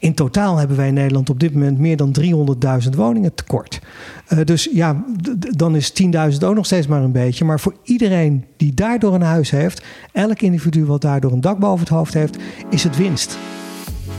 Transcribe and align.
In 0.00 0.14
totaal 0.14 0.56
hebben 0.56 0.76
wij 0.76 0.88
in 0.88 0.94
Nederland 0.94 1.30
op 1.30 1.40
dit 1.40 1.52
moment 1.52 1.78
meer 1.78 1.96
dan 1.96 2.14
300.000 2.84 2.96
woningen 2.96 3.34
tekort. 3.34 3.78
Uh, 4.28 4.38
dus 4.44 4.68
ja, 4.72 5.04
dan 5.56 5.76
is 5.76 5.92
10.000 6.02 6.08
ook 6.44 6.54
nog 6.54 6.66
steeds 6.66 6.86
maar 6.86 7.02
een 7.02 7.12
beetje. 7.12 7.44
Maar 7.44 7.60
voor 7.60 7.74
iedereen 7.82 8.44
die 8.56 8.74
daardoor 8.74 9.14
een 9.14 9.22
huis 9.22 9.50
heeft, 9.50 9.82
elk 10.12 10.40
individu 10.40 10.84
wat 10.84 11.00
daardoor 11.00 11.32
een 11.32 11.40
dak 11.40 11.58
boven 11.58 11.80
het 11.80 11.88
hoofd 11.88 12.14
heeft, 12.14 12.36
is 12.70 12.84
het 12.84 12.96
winst. 12.96 13.38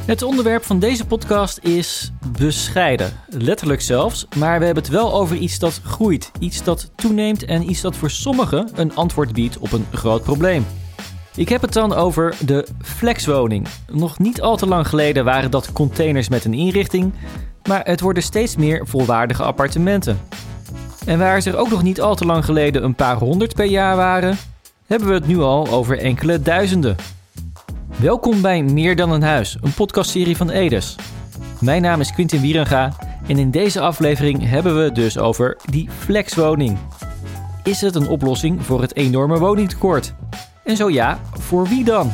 Het 0.06 0.22
onderwerp 0.22 0.64
van 0.64 0.80
deze 0.80 1.06
podcast 1.06 1.60
is 1.62 2.12
bescheiden. 2.38 3.12
Letterlijk 3.30 3.82
zelfs. 3.82 4.28
Maar 4.38 4.60
we 4.60 4.66
hebben 4.66 4.84
het 4.84 4.94
wel 4.94 5.14
over 5.14 5.36
iets 5.36 5.60
dat 5.60 5.82
groeit, 5.84 6.32
iets 6.40 6.64
dat 6.64 6.92
toeneemt 6.96 7.46
en 7.46 7.70
iets 7.70 7.82
dat 7.82 7.96
voor 7.96 8.10
sommigen 8.10 8.70
een 8.74 8.96
antwoord 8.96 9.34
biedt 9.34 9.58
op 9.58 9.72
een 9.72 9.86
groot 9.92 10.24
probleem. 10.24 10.66
Ik 11.36 11.50
heb 11.50 11.62
het 11.62 11.74
dan 11.74 11.94
over 11.94 12.36
de 12.46 12.68
flexwoning. 12.82 13.68
Nog 13.92 14.20
niet 14.20 14.42
al 14.42 14.58
te 14.58 14.68
lang 14.68 14.88
geleden 14.88 15.26
waren 15.26 15.52
dat 15.52 15.72
containers 15.72 16.30
met 16.30 16.46
een 16.46 16.54
inrichting, 16.54 17.14
maar 17.68 17.86
het 17.86 18.02
worden 18.02 18.24
steeds 18.24 18.56
meer 18.56 18.88
volwaardige 18.88 19.44
appartementen. 19.44 20.20
En 21.06 21.20
waar 21.20 21.42
ze 21.42 21.50
er 21.50 21.58
ook 21.58 21.70
nog 21.70 21.84
niet 21.84 22.02
al 22.02 22.16
te 22.16 22.26
lang 22.26 22.46
geleden 22.46 22.84
een 22.84 22.96
paar 22.96 23.16
honderd 23.16 23.56
per 23.56 23.66
jaar 23.66 23.96
waren, 23.96 24.38
hebben 24.86 25.08
we 25.08 25.14
het 25.14 25.28
nu 25.28 25.40
al 25.40 25.68
over 25.68 26.00
enkele 26.00 26.42
duizenden. 26.42 26.96
Welkom 27.96 28.42
bij 28.42 28.64
Meer 28.64 28.96
dan 28.96 29.12
een 29.12 29.24
huis, 29.24 29.58
een 29.62 29.74
podcastserie 29.74 30.38
van 30.38 30.50
Edes. 30.50 30.96
Mijn 31.60 31.82
naam 31.82 32.00
is 32.00 32.14
Quintin 32.14 32.42
Wierenga 32.42 32.94
en 33.28 33.38
in 33.38 33.52
deze 33.52 33.80
aflevering 33.80 34.50
hebben 34.50 34.76
we 34.78 34.82
het 34.82 34.96
dus 34.96 35.18
over 35.18 35.58
die 35.70 35.90
flexwoning. 35.90 36.78
Is 37.64 37.82
het 37.82 37.96
een 37.96 38.08
oplossing 38.08 38.66
voor 38.66 38.82
het 38.82 38.96
enorme 38.96 39.38
woningtekort? 39.40 40.14
En 40.72 40.78
zo 40.78 40.90
ja, 40.90 41.20
voor 41.34 41.68
wie 41.68 41.84
dan? 41.84 42.12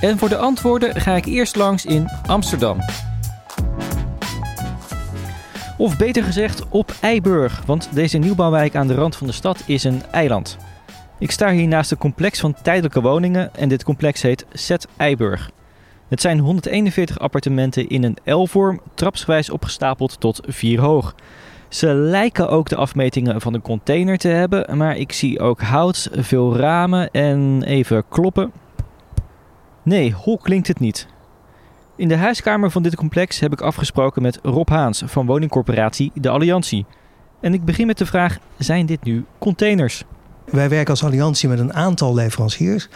En 0.00 0.18
voor 0.18 0.28
de 0.28 0.36
antwoorden 0.36 1.00
ga 1.00 1.14
ik 1.14 1.24
eerst 1.24 1.56
langs 1.56 1.84
in 1.84 2.08
Amsterdam. 2.26 2.78
Of 5.78 5.96
beter 5.96 6.22
gezegd 6.22 6.68
op 6.68 6.94
Eiburg, 7.00 7.62
want 7.66 7.88
deze 7.92 8.18
nieuwbouwwijk 8.18 8.76
aan 8.76 8.86
de 8.86 8.94
rand 8.94 9.16
van 9.16 9.26
de 9.26 9.32
stad 9.32 9.62
is 9.66 9.84
een 9.84 10.02
eiland. 10.10 10.56
Ik 11.18 11.30
sta 11.30 11.50
hier 11.50 11.68
naast 11.68 11.90
een 11.90 11.98
complex 11.98 12.40
van 12.40 12.54
tijdelijke 12.62 13.00
woningen 13.00 13.54
en 13.54 13.68
dit 13.68 13.84
complex 13.84 14.22
heet 14.22 14.46
Zet 14.52 14.86
Eiburg. 14.96 15.50
Het 16.08 16.20
zijn 16.20 16.38
141 16.38 17.18
appartementen 17.18 17.88
in 17.88 18.04
een 18.04 18.34
L-vorm, 18.34 18.80
trapsgewijs 18.94 19.50
opgestapeld 19.50 20.20
tot 20.20 20.40
4 20.46 20.80
hoog. 20.80 21.14
Ze 21.74 21.94
lijken 21.94 22.48
ook 22.48 22.68
de 22.68 22.76
afmetingen 22.76 23.40
van 23.40 23.54
een 23.54 23.62
container 23.62 24.18
te 24.18 24.28
hebben, 24.28 24.76
maar 24.76 24.96
ik 24.96 25.12
zie 25.12 25.40
ook 25.40 25.60
hout, 25.60 26.08
veel 26.12 26.56
ramen 26.56 27.10
en 27.10 27.62
even 27.62 28.04
kloppen. 28.08 28.52
Nee, 29.82 30.12
hol 30.12 30.38
klinkt 30.38 30.68
het 30.68 30.80
niet. 30.80 31.06
In 31.96 32.08
de 32.08 32.16
huiskamer 32.16 32.70
van 32.70 32.82
dit 32.82 32.96
complex 32.96 33.40
heb 33.40 33.52
ik 33.52 33.60
afgesproken 33.60 34.22
met 34.22 34.38
Rob 34.42 34.68
Haans 34.68 35.02
van 35.06 35.26
woningcorporatie 35.26 36.10
De 36.14 36.28
Alliantie. 36.30 36.86
En 37.40 37.54
ik 37.54 37.64
begin 37.64 37.86
met 37.86 37.98
de 37.98 38.06
vraag: 38.06 38.38
zijn 38.58 38.86
dit 38.86 39.02
nu 39.02 39.24
containers? 39.38 40.04
Wij 40.50 40.68
werken 40.68 40.90
als 40.90 41.04
alliantie 41.04 41.48
met 41.48 41.58
een 41.58 41.74
aantal 41.74 42.14
leveranciers 42.14 42.88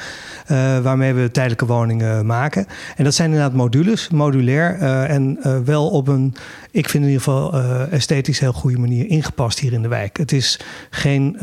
uh, 0.51 0.79
waarmee 0.79 1.13
we 1.13 1.31
tijdelijke 1.31 1.67
woningen 1.67 2.27
maken. 2.27 2.67
En 2.97 3.05
dat 3.05 3.15
zijn 3.15 3.31
inderdaad 3.31 3.55
modules, 3.57 4.09
modulair 4.09 4.79
uh, 4.79 5.11
en 5.11 5.39
uh, 5.41 5.59
wel 5.65 5.89
op 5.89 6.09
een, 6.09 6.35
ik 6.71 6.89
vind 6.89 7.05
in 7.05 7.11
ieder 7.11 7.25
geval 7.25 7.55
esthetisch 7.91 8.39
heel 8.39 8.53
goede 8.53 8.79
manier 8.79 9.07
ingepast 9.07 9.59
hier 9.59 9.73
in 9.73 9.83
de 9.83 9.89
wijk. 9.89 10.17
Het 10.17 10.33
is 10.33 10.61
geen 10.91 11.37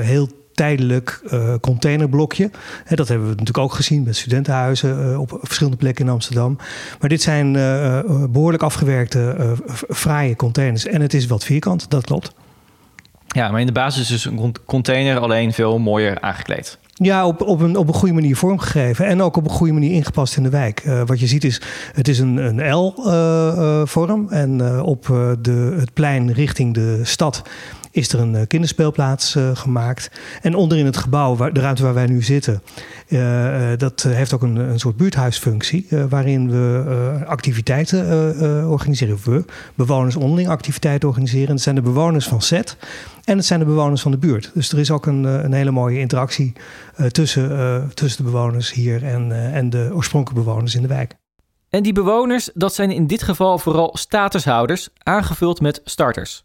heel 0.00 0.28
tijdelijk 0.54 1.22
containerblokje. 1.60 2.50
Dat 2.88 3.08
hebben 3.08 3.26
we 3.26 3.30
natuurlijk 3.30 3.58
ook 3.58 3.72
gezien 3.72 4.02
met 4.02 4.16
studentenhuizen 4.16 5.18
op 5.18 5.38
verschillende 5.42 5.78
plekken 5.78 6.04
in 6.04 6.12
Amsterdam. 6.12 6.56
Maar 7.00 7.08
dit 7.08 7.22
zijn 7.22 7.52
behoorlijk 8.32 8.62
afgewerkte, 8.62 9.54
fraaie 9.88 10.36
containers. 10.36 10.86
En 10.86 11.00
het 11.00 11.14
is 11.14 11.26
wat 11.26 11.44
vierkant, 11.44 11.90
dat 11.90 12.04
klopt. 12.04 12.32
Ja, 13.32 13.50
maar 13.50 13.60
in 13.60 13.66
de 13.66 13.72
basis 13.72 14.10
is 14.10 14.24
een 14.24 14.54
container 14.66 15.18
alleen 15.18 15.52
veel 15.52 15.78
mooier 15.78 16.20
aangekleed. 16.20 16.78
Ja, 16.94 17.26
op, 17.26 17.40
op, 17.40 17.60
een, 17.60 17.76
op 17.76 17.88
een 17.88 17.94
goede 17.94 18.14
manier 18.14 18.36
vormgegeven. 18.36 19.06
En 19.06 19.22
ook 19.22 19.36
op 19.36 19.44
een 19.44 19.50
goede 19.50 19.72
manier 19.72 19.90
ingepast 19.90 20.36
in 20.36 20.42
de 20.42 20.48
wijk. 20.48 20.84
Uh, 20.84 21.02
wat 21.06 21.20
je 21.20 21.26
ziet 21.26 21.44
is, 21.44 21.60
het 21.92 22.08
is 22.08 22.18
een, 22.18 22.36
een 22.36 22.74
L-vorm. 22.74 24.26
Uh, 24.30 24.32
uh, 24.32 24.42
en 24.42 24.82
op 24.82 25.06
de, 25.40 25.76
het 25.78 25.92
plein 25.92 26.32
richting 26.32 26.74
de 26.74 27.00
stad 27.02 27.42
is 27.90 28.12
er 28.12 28.20
een 28.20 28.34
uh, 28.34 28.40
kinderspeelplaats 28.46 29.36
uh, 29.36 29.50
gemaakt. 29.56 30.10
En 30.42 30.54
onderin 30.54 30.86
het 30.86 30.96
gebouw, 30.96 31.36
waar, 31.36 31.52
de 31.52 31.60
ruimte 31.60 31.82
waar 31.82 31.94
wij 31.94 32.06
nu 32.06 32.22
zitten, 32.22 32.62
uh, 33.08 33.70
dat 33.76 34.02
heeft 34.02 34.32
ook 34.32 34.42
een, 34.42 34.56
een 34.56 34.78
soort 34.78 34.96
buurthuisfunctie. 34.96 35.86
waarin 36.08 36.50
we 36.50 37.24
activiteiten 37.26 37.98
organiseren. 38.68 39.18
We 39.24 39.44
bewoners 39.74 40.16
onderling 40.16 40.48
activiteiten 40.48 41.08
organiseren. 41.08 41.48
En 41.48 41.54
dat 41.54 41.62
zijn 41.62 41.74
de 41.74 41.80
bewoners 41.80 42.26
van 42.26 42.42
SET. 42.42 42.76
En 43.24 43.36
het 43.36 43.46
zijn 43.46 43.60
de 43.60 43.66
bewoners 43.66 44.02
van 44.02 44.10
de 44.10 44.18
buurt. 44.18 44.50
Dus 44.54 44.72
er 44.72 44.78
is 44.78 44.90
ook 44.90 45.06
een, 45.06 45.24
een 45.24 45.52
hele 45.52 45.70
mooie 45.70 45.98
interactie 45.98 46.52
tussen, 47.10 47.90
tussen 47.94 48.24
de 48.24 48.30
bewoners 48.30 48.72
hier 48.72 49.04
en, 49.04 49.52
en 49.52 49.70
de 49.70 49.90
oorspronkelijke 49.92 50.44
bewoners 50.44 50.74
in 50.74 50.82
de 50.82 50.88
wijk. 50.88 51.16
En 51.68 51.82
die 51.82 51.92
bewoners, 51.92 52.50
dat 52.54 52.74
zijn 52.74 52.90
in 52.90 53.06
dit 53.06 53.22
geval 53.22 53.58
vooral 53.58 53.96
statushouders, 53.96 54.88
aangevuld 54.98 55.60
met 55.60 55.80
starters. 55.84 56.44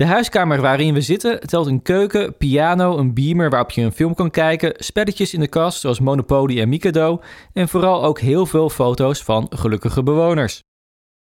De 0.00 0.06
huiskamer 0.06 0.60
waarin 0.60 0.94
we 0.94 1.00
zitten 1.00 1.40
telt 1.40 1.66
een 1.66 1.82
keuken, 1.82 2.36
piano, 2.36 2.98
een 2.98 3.14
beamer 3.14 3.50
waarop 3.50 3.70
je 3.70 3.82
een 3.82 3.92
film 3.92 4.14
kan 4.14 4.30
kijken, 4.30 4.74
spelletjes 4.76 5.34
in 5.34 5.40
de 5.40 5.48
kast 5.48 5.80
zoals 5.80 6.00
Monopoly 6.00 6.60
en 6.60 6.68
Mikado 6.68 7.22
en 7.52 7.68
vooral 7.68 8.04
ook 8.04 8.20
heel 8.20 8.46
veel 8.46 8.70
foto's 8.70 9.22
van 9.22 9.46
gelukkige 9.50 10.02
bewoners. 10.02 10.62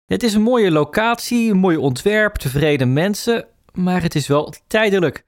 Het 0.04 0.22
is 0.22 0.34
een 0.34 0.42
mooie 0.42 0.70
locatie, 0.70 1.50
een 1.50 1.58
mooi 1.58 1.76
ontwerp, 1.76 2.34
tevreden 2.34 2.92
mensen, 2.92 3.46
maar 3.72 4.02
het 4.02 4.14
is 4.14 4.26
wel 4.26 4.54
tijdelijk. 4.66 5.24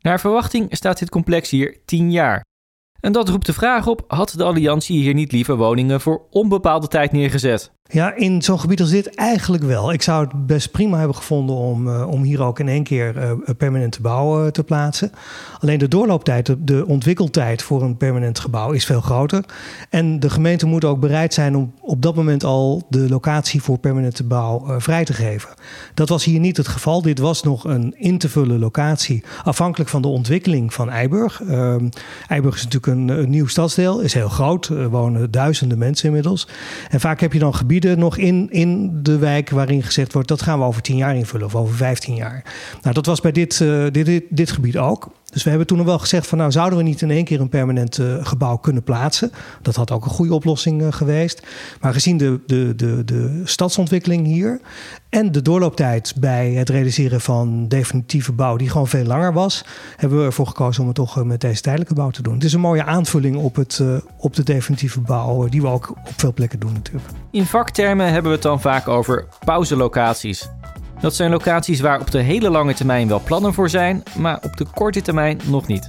Naar 0.00 0.20
verwachting 0.20 0.76
staat 0.76 0.98
dit 0.98 1.10
complex 1.10 1.50
hier 1.50 1.78
10 1.84 2.10
jaar. 2.10 2.44
En 3.00 3.12
dat 3.12 3.28
roept 3.28 3.46
de 3.46 3.52
vraag 3.52 3.86
op: 3.86 4.04
had 4.06 4.34
de 4.36 4.44
Alliantie 4.44 4.98
hier 4.98 5.14
niet 5.14 5.32
liever 5.32 5.56
woningen 5.56 6.00
voor 6.00 6.26
onbepaalde 6.30 6.88
tijd 6.88 7.12
neergezet? 7.12 7.72
Ja, 7.92 8.14
in 8.14 8.42
zo'n 8.42 8.60
gebied 8.60 8.80
als 8.80 8.90
dit 8.90 9.14
eigenlijk 9.14 9.62
wel. 9.62 9.92
Ik 9.92 10.02
zou 10.02 10.24
het 10.24 10.46
best 10.46 10.70
prima 10.70 10.98
hebben 10.98 11.16
gevonden 11.16 11.56
om, 11.56 11.88
uh, 11.88 12.08
om 12.08 12.22
hier 12.22 12.42
ook 12.42 12.58
in 12.58 12.68
één 12.68 12.82
keer 12.82 13.16
uh, 13.16 13.32
permanente 13.56 14.00
bouw 14.00 14.44
uh, 14.44 14.50
te 14.50 14.64
plaatsen. 14.64 15.12
Alleen 15.60 15.78
de 15.78 15.88
doorlooptijd, 15.88 16.46
de, 16.46 16.64
de, 16.64 16.86
ontwikkeltijd 16.86 17.62
voor 17.62 17.82
een 17.82 17.96
permanent 17.96 18.38
gebouw 18.38 18.70
is 18.70 18.86
veel 18.86 19.00
groter. 19.00 19.44
En 19.88 20.20
de 20.20 20.30
gemeente 20.30 20.66
moet 20.66 20.84
ook 20.84 21.00
bereid 21.00 21.34
zijn 21.34 21.56
om 21.56 21.72
op 21.80 22.02
dat 22.02 22.14
moment 22.14 22.44
al 22.44 22.86
de 22.88 23.08
locatie 23.08 23.62
voor 23.62 23.78
permanente 23.78 24.24
bouw 24.24 24.80
vrij 24.80 25.04
te 25.04 25.12
geven. 25.12 25.50
Dat 25.94 26.08
was 26.08 26.24
hier 26.24 26.40
niet 26.40 26.56
het 26.56 26.68
geval. 26.68 27.02
Dit 27.02 27.18
was 27.18 27.42
nog 27.42 27.64
een 27.64 27.94
in 27.96 28.18
te 28.18 28.28
vullen 28.28 28.58
locatie, 28.58 29.24
afhankelijk 29.44 29.90
van 29.90 30.02
de 30.02 30.08
ontwikkeling 30.08 30.74
van 30.74 30.90
Eiburg. 30.90 31.42
Ehm, 31.42 31.88
Eiburg 32.28 32.54
is 32.54 32.64
natuurlijk 32.64 32.92
een, 32.92 33.08
een, 33.08 33.30
nieuw 33.30 33.46
stadsdeel, 33.46 34.00
is 34.00 34.14
heel 34.14 34.28
groot. 34.28 34.66
Er 34.66 34.90
wonen 34.90 35.30
duizenden 35.30 35.78
mensen 35.78 36.06
inmiddels. 36.06 36.48
En 36.90 37.00
vaak 37.00 37.20
heb 37.20 37.32
je 37.32 37.38
dan 37.38 37.54
gebieden 37.54 37.79
nog 37.84 38.16
in, 38.16 38.48
in 38.50 38.98
de 39.02 39.18
wijk 39.18 39.50
waarin 39.50 39.82
gezegd 39.82 40.12
wordt 40.12 40.28
dat 40.28 40.42
gaan 40.42 40.58
we 40.58 40.64
over 40.64 40.82
tien 40.82 40.96
jaar 40.96 41.16
invullen 41.16 41.46
of 41.46 41.54
over 41.54 41.74
vijftien 41.74 42.14
jaar. 42.14 42.44
Nou, 42.82 42.94
dat 42.94 43.06
was 43.06 43.20
bij 43.20 43.32
dit, 43.32 43.60
uh, 43.60 43.86
dit, 43.90 44.06
dit, 44.06 44.24
dit, 44.28 44.50
gebied 44.50 44.78
ook. 44.78 45.08
Dus 45.30 45.42
we 45.42 45.48
hebben 45.48 45.66
toen 45.66 45.84
wel 45.84 45.98
gezegd 45.98 46.26
van 46.26 46.38
nou 46.38 46.50
zouden 46.50 46.78
we 46.78 46.84
niet 46.84 47.02
in 47.02 47.10
één 47.10 47.24
keer 47.24 47.40
een 47.40 47.48
permanent 47.48 47.98
uh, 47.98 48.26
gebouw 48.26 48.56
kunnen 48.56 48.82
plaatsen. 48.82 49.32
Dat 49.62 49.76
had 49.76 49.90
ook 49.90 50.04
een 50.04 50.10
goede 50.10 50.34
oplossing 50.34 50.82
uh, 50.82 50.92
geweest. 50.92 51.46
Maar 51.80 51.92
gezien 51.92 52.16
de, 52.16 52.40
de, 52.46 52.74
de, 52.76 53.04
de 53.04 53.40
stadsontwikkeling 53.44 54.26
hier 54.26 54.60
en 55.08 55.32
de 55.32 55.42
doorlooptijd 55.42 56.14
bij 56.16 56.50
het 56.50 56.68
realiseren 56.68 57.20
van 57.20 57.68
definitieve 57.68 58.32
bouw, 58.32 58.56
die 58.56 58.68
gewoon 58.68 58.88
veel 58.88 59.04
langer 59.04 59.32
was, 59.32 59.64
hebben 59.96 60.18
we 60.18 60.24
ervoor 60.24 60.46
gekozen 60.46 60.80
om 60.80 60.86
het 60.86 60.96
toch 60.96 61.24
met 61.24 61.40
deze 61.40 61.62
tijdelijke 61.62 61.94
bouw 61.94 62.10
te 62.10 62.22
doen. 62.22 62.34
Het 62.34 62.44
is 62.44 62.52
een 62.52 62.60
mooie 62.60 62.84
aanvulling 62.84 63.36
op, 63.36 63.56
het, 63.56 63.82
op 64.16 64.34
de 64.36 64.42
definitieve 64.42 65.00
bouw, 65.00 65.48
die 65.48 65.60
we 65.60 65.66
ook 65.66 65.90
op 65.90 66.12
veel 66.16 66.32
plekken 66.32 66.58
doen 66.58 66.72
natuurlijk. 66.72 67.08
In 67.30 67.46
vaktermen 67.46 68.06
hebben 68.06 68.30
we 68.30 68.36
het 68.36 68.42
dan 68.42 68.60
vaak 68.60 68.88
over 68.88 69.26
pauzelocaties. 69.44 70.48
Dat 71.00 71.14
zijn 71.14 71.30
locaties 71.30 71.80
waar 71.80 72.00
op 72.00 72.10
de 72.10 72.20
hele 72.20 72.50
lange 72.50 72.74
termijn 72.74 73.08
wel 73.08 73.20
plannen 73.20 73.54
voor 73.54 73.68
zijn, 73.68 74.02
maar 74.18 74.38
op 74.42 74.56
de 74.56 74.66
korte 74.74 75.02
termijn 75.02 75.40
nog 75.44 75.66
niet. 75.66 75.88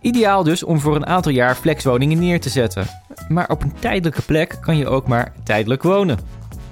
Ideaal 0.00 0.42
dus 0.42 0.62
om 0.62 0.80
voor 0.80 0.96
een 0.96 1.06
aantal 1.06 1.32
jaar 1.32 1.54
flexwoningen 1.54 2.18
neer 2.18 2.40
te 2.40 2.48
zetten. 2.48 2.86
Maar 3.28 3.48
op 3.48 3.62
een 3.62 3.72
tijdelijke 3.78 4.22
plek 4.22 4.58
kan 4.60 4.76
je 4.76 4.88
ook 4.88 5.06
maar 5.08 5.32
tijdelijk 5.44 5.82
wonen. 5.82 6.18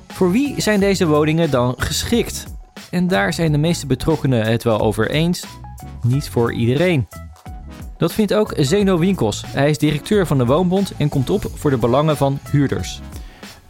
Voor 0.09 0.31
wie 0.31 0.61
zijn 0.61 0.81
deze 0.81 1.07
woningen 1.07 1.51
dan 1.51 1.75
geschikt? 1.77 2.47
En 2.91 3.09
daar 3.09 3.33
zijn 3.33 3.53
de 3.53 3.59
meeste 3.59 3.87
betrokkenen 3.87 4.47
het 4.47 4.63
wel 4.63 4.81
over 4.81 5.11
eens. 5.11 5.45
Niet 6.03 6.29
voor 6.29 6.53
iedereen. 6.53 7.09
Dat 7.97 8.13
vindt 8.13 8.35
ook 8.35 8.53
Zeno 8.57 8.99
Winkels. 8.99 9.45
Hij 9.47 9.71
is 9.71 9.79
directeur 9.79 10.27
van 10.27 10.39
de 10.39 10.47
Woonbond 10.47 10.93
en 10.97 11.09
komt 11.09 11.31
op 11.31 11.51
voor 11.55 11.71
de 11.71 11.77
belangen 11.77 12.17
van 12.17 12.39
huurders. 12.51 13.01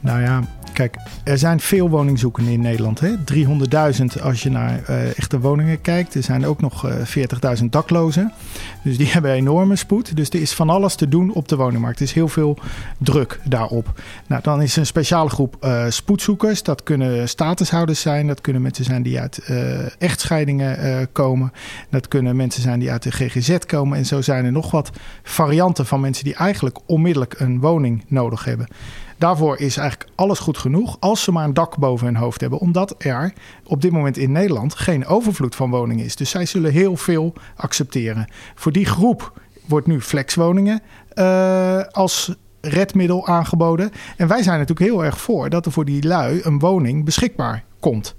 Nou 0.00 0.20
ja, 0.20 0.40
Kijk, 0.80 0.96
er 1.24 1.38
zijn 1.38 1.60
veel 1.60 1.88
woningzoekenden 1.88 2.52
in 2.52 2.60
Nederland. 2.60 3.00
300.000 3.02 4.22
als 4.22 4.42
je 4.42 4.50
naar 4.50 4.82
uh, 4.90 5.18
echte 5.18 5.40
woningen 5.40 5.80
kijkt. 5.80 6.14
Er 6.14 6.22
zijn 6.22 6.46
ook 6.46 6.60
nog 6.60 6.86
uh, 6.86 7.58
40.000 7.58 7.64
daklozen. 7.64 8.32
Dus 8.82 8.96
die 8.96 9.06
hebben 9.14 9.30
enorme 9.30 9.76
spoed. 9.76 10.16
Dus 10.16 10.28
er 10.28 10.40
is 10.40 10.52
van 10.52 10.70
alles 10.70 10.94
te 10.94 11.08
doen 11.08 11.32
op 11.32 11.48
de 11.48 11.56
woningmarkt. 11.56 11.98
Er 11.98 12.04
is 12.04 12.12
heel 12.12 12.28
veel 12.28 12.58
druk 12.98 13.40
daarop. 13.44 14.00
Nou, 14.26 14.42
dan 14.42 14.62
is 14.62 14.72
er 14.72 14.78
een 14.78 14.86
speciale 14.86 15.30
groep 15.30 15.56
uh, 15.60 15.84
spoedzoekers. 15.88 16.62
Dat 16.62 16.82
kunnen 16.82 17.28
statushouders 17.28 18.00
zijn. 18.00 18.26
Dat 18.26 18.40
kunnen 18.40 18.62
mensen 18.62 18.84
zijn 18.84 19.02
die 19.02 19.20
uit 19.20 19.40
echtscheidingen 19.98 21.08
komen. 21.12 21.52
Dat 21.90 22.08
kunnen 22.08 22.36
mensen 22.36 22.62
zijn 22.62 22.80
die 22.80 22.90
uit 22.90 23.02
de 23.02 23.10
GGZ 23.10 23.58
komen. 23.58 23.98
En 23.98 24.06
zo 24.06 24.20
zijn 24.20 24.44
er 24.44 24.52
nog 24.52 24.70
wat 24.70 24.90
varianten 25.22 25.86
van 25.86 26.00
mensen 26.00 26.24
die 26.24 26.34
eigenlijk 26.34 26.78
onmiddellijk 26.86 27.34
een 27.38 27.60
woning 27.60 28.04
nodig 28.08 28.44
hebben. 28.44 28.68
Daarvoor 29.20 29.58
is 29.58 29.76
eigenlijk 29.76 30.10
alles 30.14 30.38
goed 30.38 30.58
genoeg 30.58 30.96
als 31.00 31.22
ze 31.22 31.32
maar 31.32 31.44
een 31.44 31.54
dak 31.54 31.76
boven 31.76 32.06
hun 32.06 32.16
hoofd 32.16 32.40
hebben. 32.40 32.58
Omdat 32.58 32.94
er 32.98 33.32
op 33.64 33.80
dit 33.80 33.92
moment 33.92 34.16
in 34.16 34.32
Nederland 34.32 34.74
geen 34.74 35.06
overvloed 35.06 35.54
van 35.54 35.70
woningen 35.70 36.04
is. 36.04 36.16
Dus 36.16 36.30
zij 36.30 36.46
zullen 36.46 36.72
heel 36.72 36.96
veel 36.96 37.32
accepteren. 37.56 38.30
Voor 38.54 38.72
die 38.72 38.86
groep 38.86 39.40
wordt 39.66 39.86
nu 39.86 40.00
flexwoningen 40.00 40.80
uh, 41.14 41.82
als 41.82 42.34
redmiddel 42.60 43.26
aangeboden. 43.26 43.90
En 44.16 44.28
wij 44.28 44.42
zijn 44.42 44.58
natuurlijk 44.58 44.90
heel 44.90 45.04
erg 45.04 45.20
voor 45.20 45.50
dat 45.50 45.66
er 45.66 45.72
voor 45.72 45.84
die 45.84 46.06
lui 46.06 46.40
een 46.42 46.58
woning 46.58 47.04
beschikbaar 47.04 47.64
komt. 47.80 48.14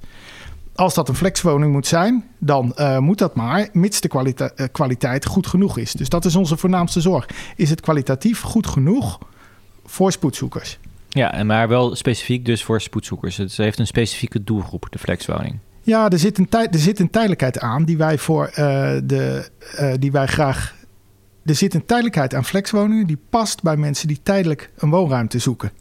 Als 0.75 0.93
dat 0.93 1.09
een 1.09 1.15
flexwoning 1.15 1.71
moet 1.71 1.87
zijn, 1.87 2.25
dan 2.37 2.73
uh, 2.75 2.97
moet 2.97 3.17
dat 3.17 3.35
maar, 3.35 3.69
mits 3.73 4.01
de 4.01 4.09
uh, 4.55 4.65
kwaliteit 4.71 5.25
goed 5.25 5.47
genoeg 5.47 5.77
is. 5.77 5.91
Dus 5.91 6.09
dat 6.09 6.25
is 6.25 6.35
onze 6.35 6.57
voornaamste 6.57 7.01
zorg. 7.01 7.29
Is 7.55 7.69
het 7.69 7.81
kwalitatief 7.81 8.41
goed 8.41 8.67
genoeg 8.67 9.19
voor 9.85 10.11
spoedzoekers? 10.11 10.79
Ja, 11.13 11.33
en 11.33 11.45
maar 11.45 11.67
wel 11.67 11.95
specifiek 11.95 12.45
dus 12.45 12.63
voor 12.63 12.81
spoedzoekers. 12.81 13.37
Het 13.37 13.57
heeft 13.57 13.79
een 13.79 13.87
specifieke 13.87 14.43
doelgroep, 14.43 14.87
de 14.89 14.99
flexwoning. 14.99 15.59
Ja, 15.81 16.09
er 16.09 16.19
zit 16.19 16.37
een, 16.37 16.49
tijd, 16.49 16.73
er 16.73 16.79
zit 16.79 16.99
een 16.99 17.09
tijdelijkheid 17.09 17.59
aan 17.59 17.83
die 17.83 17.97
wij 17.97 18.17
voor 18.17 18.47
uh, 18.49 18.55
de 19.03 19.49
uh, 19.79 19.93
die 19.99 20.11
wij 20.11 20.27
graag. 20.27 20.75
Er 21.45 21.55
zit 21.55 21.73
een 21.73 21.85
tijdelijkheid 21.85 22.33
aan 22.33 22.45
flexwoningen 22.45 23.07
die 23.07 23.19
past 23.29 23.61
bij 23.61 23.77
mensen 23.77 24.07
die 24.07 24.19
tijdelijk 24.23 24.71
een 24.77 24.89
woonruimte 24.89 25.39
zoeken. 25.39 25.71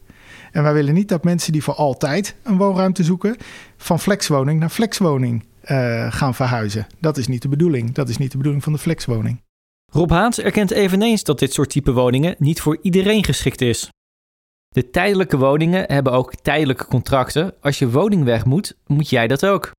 En 0.51 0.63
wij 0.63 0.73
willen 0.73 0.93
niet 0.93 1.09
dat 1.09 1.23
mensen 1.23 1.51
die 1.51 1.63
voor 1.63 1.73
altijd 1.73 2.35
een 2.43 2.57
woonruimte 2.57 3.03
zoeken, 3.03 3.35
van 3.77 3.99
flexwoning 3.99 4.59
naar 4.59 4.69
flexwoning 4.69 5.43
uh, 5.65 6.11
gaan 6.11 6.35
verhuizen. 6.35 6.87
Dat 6.99 7.17
is 7.17 7.27
niet 7.27 7.41
de 7.41 7.49
bedoeling. 7.49 7.93
Dat 7.93 8.09
is 8.09 8.17
niet 8.17 8.31
de 8.31 8.37
bedoeling 8.37 8.63
van 8.63 8.73
de 8.73 8.79
flexwoning. 8.79 9.41
Rob 9.91 10.11
Haans 10.11 10.39
erkent 10.39 10.71
eveneens 10.71 11.23
dat 11.23 11.39
dit 11.39 11.53
soort 11.53 11.69
type 11.69 11.91
woningen 11.91 12.35
niet 12.37 12.61
voor 12.61 12.77
iedereen 12.81 13.23
geschikt 13.23 13.61
is. 13.61 13.89
De 14.73 14.89
tijdelijke 14.89 15.37
woningen 15.37 15.83
hebben 15.87 16.13
ook 16.13 16.35
tijdelijke 16.35 16.85
contracten. 16.85 17.53
Als 17.61 17.79
je 17.79 17.89
woning 17.89 18.23
weg 18.23 18.45
moet, 18.45 18.77
moet 18.87 19.09
jij 19.09 19.27
dat 19.27 19.45
ook. 19.45 19.71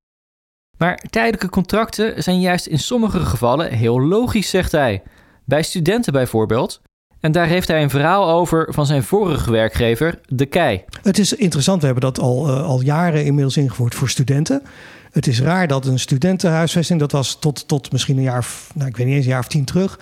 Maar 0.77 1.03
tijdelijke 1.09 1.49
contracten 1.49 2.23
zijn 2.23 2.39
juist 2.39 2.65
in 2.65 2.79
sommige 2.79 3.19
gevallen 3.19 3.71
heel 3.71 4.01
logisch, 4.01 4.49
zegt 4.49 4.71
hij. 4.71 5.03
Bij 5.45 5.63
studenten 5.63 6.13
bijvoorbeeld. 6.13 6.81
En 7.19 7.31
daar 7.31 7.47
heeft 7.47 7.67
hij 7.67 7.83
een 7.83 7.89
verhaal 7.89 8.29
over 8.29 8.73
van 8.73 8.85
zijn 8.85 9.03
vorige 9.03 9.51
werkgever, 9.51 10.19
De 10.25 10.45
Kei. 10.45 10.83
Het 11.01 11.19
is 11.19 11.33
interessant, 11.33 11.79
we 11.79 11.85
hebben 11.85 12.03
dat 12.03 12.19
al, 12.19 12.47
uh, 12.47 12.65
al 12.65 12.81
jaren 12.81 13.25
inmiddels 13.25 13.57
ingevoerd 13.57 13.95
voor 13.95 14.09
studenten. 14.09 14.63
Het 15.11 15.27
is 15.27 15.41
raar 15.41 15.67
dat 15.67 15.85
een 15.85 15.99
studentenhuisvesting, 15.99 16.99
dat 16.99 17.11
was 17.11 17.39
tot, 17.39 17.67
tot 17.67 17.91
misschien 17.91 18.17
een 18.17 18.23
jaar, 18.23 18.45
nou, 18.73 18.89
ik 18.89 18.97
weet 18.97 19.05
niet 19.05 19.15
eens, 19.15 19.25
een 19.25 19.31
jaar 19.31 19.39
of 19.39 19.47
tien 19.47 19.65
terug 19.65 19.99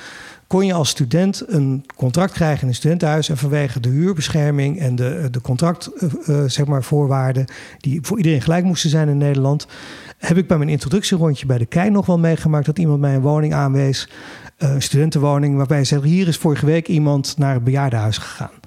kon 0.51 0.65
je 0.65 0.73
als 0.73 0.89
student 0.89 1.43
een 1.47 1.85
contract 1.95 2.33
krijgen 2.33 2.61
in 2.61 2.67
een 2.67 2.75
studentenhuis. 2.75 3.29
En 3.29 3.37
vanwege 3.37 3.79
de 3.79 3.89
huurbescherming 3.89 4.79
en 4.79 4.95
de, 4.95 5.27
de 5.31 5.41
contractvoorwaarden, 5.41 6.43
uh, 6.43 6.49
zeg 6.49 6.65
maar, 6.65 6.83
voorwaarden, 6.83 7.45
die 7.77 7.99
voor 8.01 8.17
iedereen 8.17 8.41
gelijk 8.41 8.63
moesten 8.63 8.89
zijn 8.89 9.09
in 9.09 9.17
Nederland, 9.17 9.67
heb 10.17 10.37
ik 10.37 10.47
bij 10.47 10.57
mijn 10.57 10.69
introductierondje 10.69 11.45
bij 11.45 11.57
de 11.57 11.65
KEI 11.65 11.89
nog 11.89 12.05
wel 12.05 12.19
meegemaakt 12.19 12.65
dat 12.65 12.79
iemand 12.79 12.99
mij 12.99 13.15
een 13.15 13.21
woning 13.21 13.53
aanwees, 13.53 14.09
een 14.57 14.81
studentenwoning, 14.81 15.57
waarbij 15.57 15.83
zei: 15.83 16.07
Hier 16.07 16.27
is 16.27 16.37
vorige 16.37 16.65
week 16.65 16.87
iemand 16.87 17.37
naar 17.37 17.53
het 17.53 17.63
bejaardenhuis 17.63 18.17
gegaan. 18.17 18.60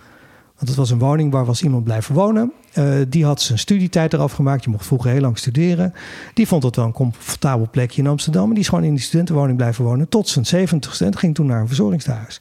Het 0.69 0.77
was 0.77 0.91
een 0.91 0.99
woning 0.99 1.33
waar 1.33 1.45
was 1.45 1.63
iemand 1.63 1.85
blijven 1.85 2.15
wonen. 2.15 2.53
Uh, 2.79 2.95
die 3.09 3.25
had 3.25 3.41
zijn 3.41 3.59
studietijd 3.59 4.13
eraf 4.13 4.33
gemaakt. 4.33 4.65
Je 4.65 4.71
mocht 4.71 4.87
vroeger 4.87 5.11
heel 5.11 5.21
lang 5.21 5.39
studeren. 5.39 5.95
Die 6.35 6.47
vond 6.47 6.63
het 6.63 6.77
wel 6.77 6.85
een 6.85 6.93
comfortabel 6.93 7.69
plekje 7.71 8.03
in 8.03 8.09
Amsterdam. 8.09 8.45
En 8.45 8.51
die 8.51 8.63
is 8.63 8.69
gewoon 8.69 8.85
in 8.85 8.95
die 8.95 9.03
studentenwoning 9.03 9.57
blijven 9.57 9.85
wonen 9.85 10.09
tot 10.09 10.29
zijn 10.29 10.69
70ste. 10.69 11.07
En 11.07 11.17
ging 11.17 11.35
toen 11.35 11.47
naar 11.47 11.61
een 11.61 11.67
verzorgingstehuis. 11.67 12.41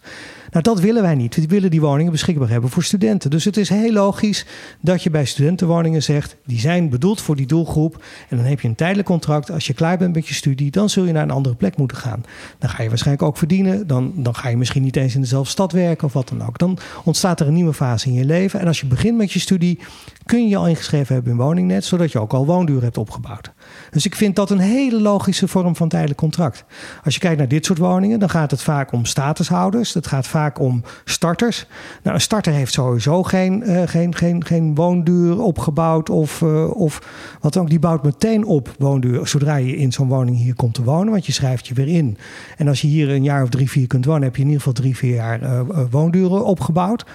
Nou, 0.53 0.65
dat 0.65 0.79
willen 0.79 1.01
wij 1.01 1.15
niet. 1.15 1.35
We 1.35 1.47
willen 1.47 1.71
die 1.71 1.81
woningen 1.81 2.11
beschikbaar 2.11 2.49
hebben 2.49 2.69
voor 2.69 2.83
studenten. 2.83 3.29
Dus 3.29 3.45
het 3.45 3.57
is 3.57 3.69
heel 3.69 3.91
logisch 3.91 4.45
dat 4.81 5.03
je 5.03 5.09
bij 5.09 5.25
studentenwoningen 5.25 6.03
zegt... 6.03 6.35
die 6.45 6.59
zijn 6.59 6.89
bedoeld 6.89 7.21
voor 7.21 7.35
die 7.35 7.45
doelgroep. 7.45 8.03
En 8.29 8.37
dan 8.37 8.45
heb 8.45 8.59
je 8.59 8.67
een 8.67 8.75
tijdelijk 8.75 9.07
contract. 9.07 9.51
Als 9.51 9.67
je 9.67 9.73
klaar 9.73 9.97
bent 9.97 10.15
met 10.15 10.27
je 10.27 10.33
studie, 10.33 10.71
dan 10.71 10.89
zul 10.89 11.05
je 11.05 11.11
naar 11.11 11.23
een 11.23 11.31
andere 11.31 11.55
plek 11.55 11.77
moeten 11.77 11.97
gaan. 11.97 12.23
Dan 12.59 12.69
ga 12.69 12.83
je 12.83 12.89
waarschijnlijk 12.89 13.27
ook 13.27 13.37
verdienen. 13.37 13.87
Dan, 13.87 14.11
dan 14.15 14.35
ga 14.35 14.49
je 14.49 14.57
misschien 14.57 14.83
niet 14.83 14.95
eens 14.95 15.15
in 15.15 15.21
dezelfde 15.21 15.49
stad 15.49 15.71
werken 15.71 16.05
of 16.05 16.13
wat 16.13 16.27
dan 16.27 16.47
ook. 16.47 16.57
Dan 16.57 16.77
ontstaat 17.03 17.39
er 17.39 17.47
een 17.47 17.53
nieuwe 17.53 17.73
fase 17.73 18.07
in 18.07 18.13
je 18.13 18.25
leven. 18.25 18.59
En 18.59 18.67
als 18.67 18.79
je 18.79 18.85
begint 18.85 19.17
met 19.17 19.31
je 19.31 19.39
studie, 19.39 19.79
kun 20.25 20.47
je 20.47 20.57
al 20.57 20.67
ingeschreven 20.67 21.13
hebben 21.13 21.31
in 21.31 21.37
woningnet... 21.37 21.85
zodat 21.85 22.11
je 22.11 22.19
ook 22.19 22.33
al 22.33 22.45
woonduur 22.45 22.81
hebt 22.81 22.97
opgebouwd. 22.97 23.51
Dus 23.91 24.05
ik 24.05 24.15
vind 24.15 24.35
dat 24.35 24.49
een 24.49 24.59
hele 24.59 25.01
logische 25.01 25.47
vorm 25.47 25.75
van 25.75 25.89
tijdelijk 25.89 26.19
contract. 26.19 26.63
Als 27.03 27.13
je 27.13 27.19
kijkt 27.19 27.37
naar 27.37 27.47
dit 27.47 27.65
soort 27.65 27.79
woningen, 27.79 28.19
dan 28.19 28.29
gaat 28.29 28.51
het 28.51 28.61
vaak 28.61 28.91
om 28.91 29.05
statushouders. 29.05 29.93
Het 29.93 30.07
gaat 30.07 30.27
vaak 30.27 30.42
om 30.51 30.83
starters. 31.05 31.65
Nou, 32.03 32.15
een 32.15 32.21
starter 32.21 32.53
heeft 32.53 32.73
sowieso 32.73 33.23
geen, 33.23 33.63
uh, 33.65 33.81
geen, 33.85 34.15
geen, 34.15 34.45
geen 34.45 34.75
woonduur 34.75 35.41
opgebouwd 35.41 36.09
of, 36.09 36.41
uh, 36.41 36.75
of 36.75 37.01
wat 37.41 37.57
ook. 37.57 37.69
Die 37.69 37.79
bouwt 37.79 38.03
meteen 38.03 38.45
op 38.45 38.75
woonduur 38.79 39.27
zodra 39.27 39.55
je 39.55 39.77
in 39.77 39.91
zo'n 39.91 40.07
woning 40.07 40.37
hier 40.37 40.55
komt 40.55 40.73
te 40.73 40.83
wonen. 40.83 41.11
Want 41.11 41.25
je 41.25 41.31
schrijft 41.31 41.67
je 41.67 41.73
weer 41.73 41.87
in. 41.87 42.17
En 42.57 42.67
als 42.67 42.81
je 42.81 42.87
hier 42.87 43.09
een 43.09 43.23
jaar 43.23 43.43
of 43.43 43.49
drie, 43.49 43.69
vier 43.69 43.87
kunt 43.87 44.05
wonen, 44.05 44.23
heb 44.23 44.35
je 44.35 44.41
in 44.41 44.47
ieder 44.47 44.61
geval 44.61 44.81
drie, 44.81 44.97
vier 44.97 45.15
jaar 45.15 45.41
uh, 45.41 45.61
woonduren 45.89 46.45
opgebouwd. 46.45 47.05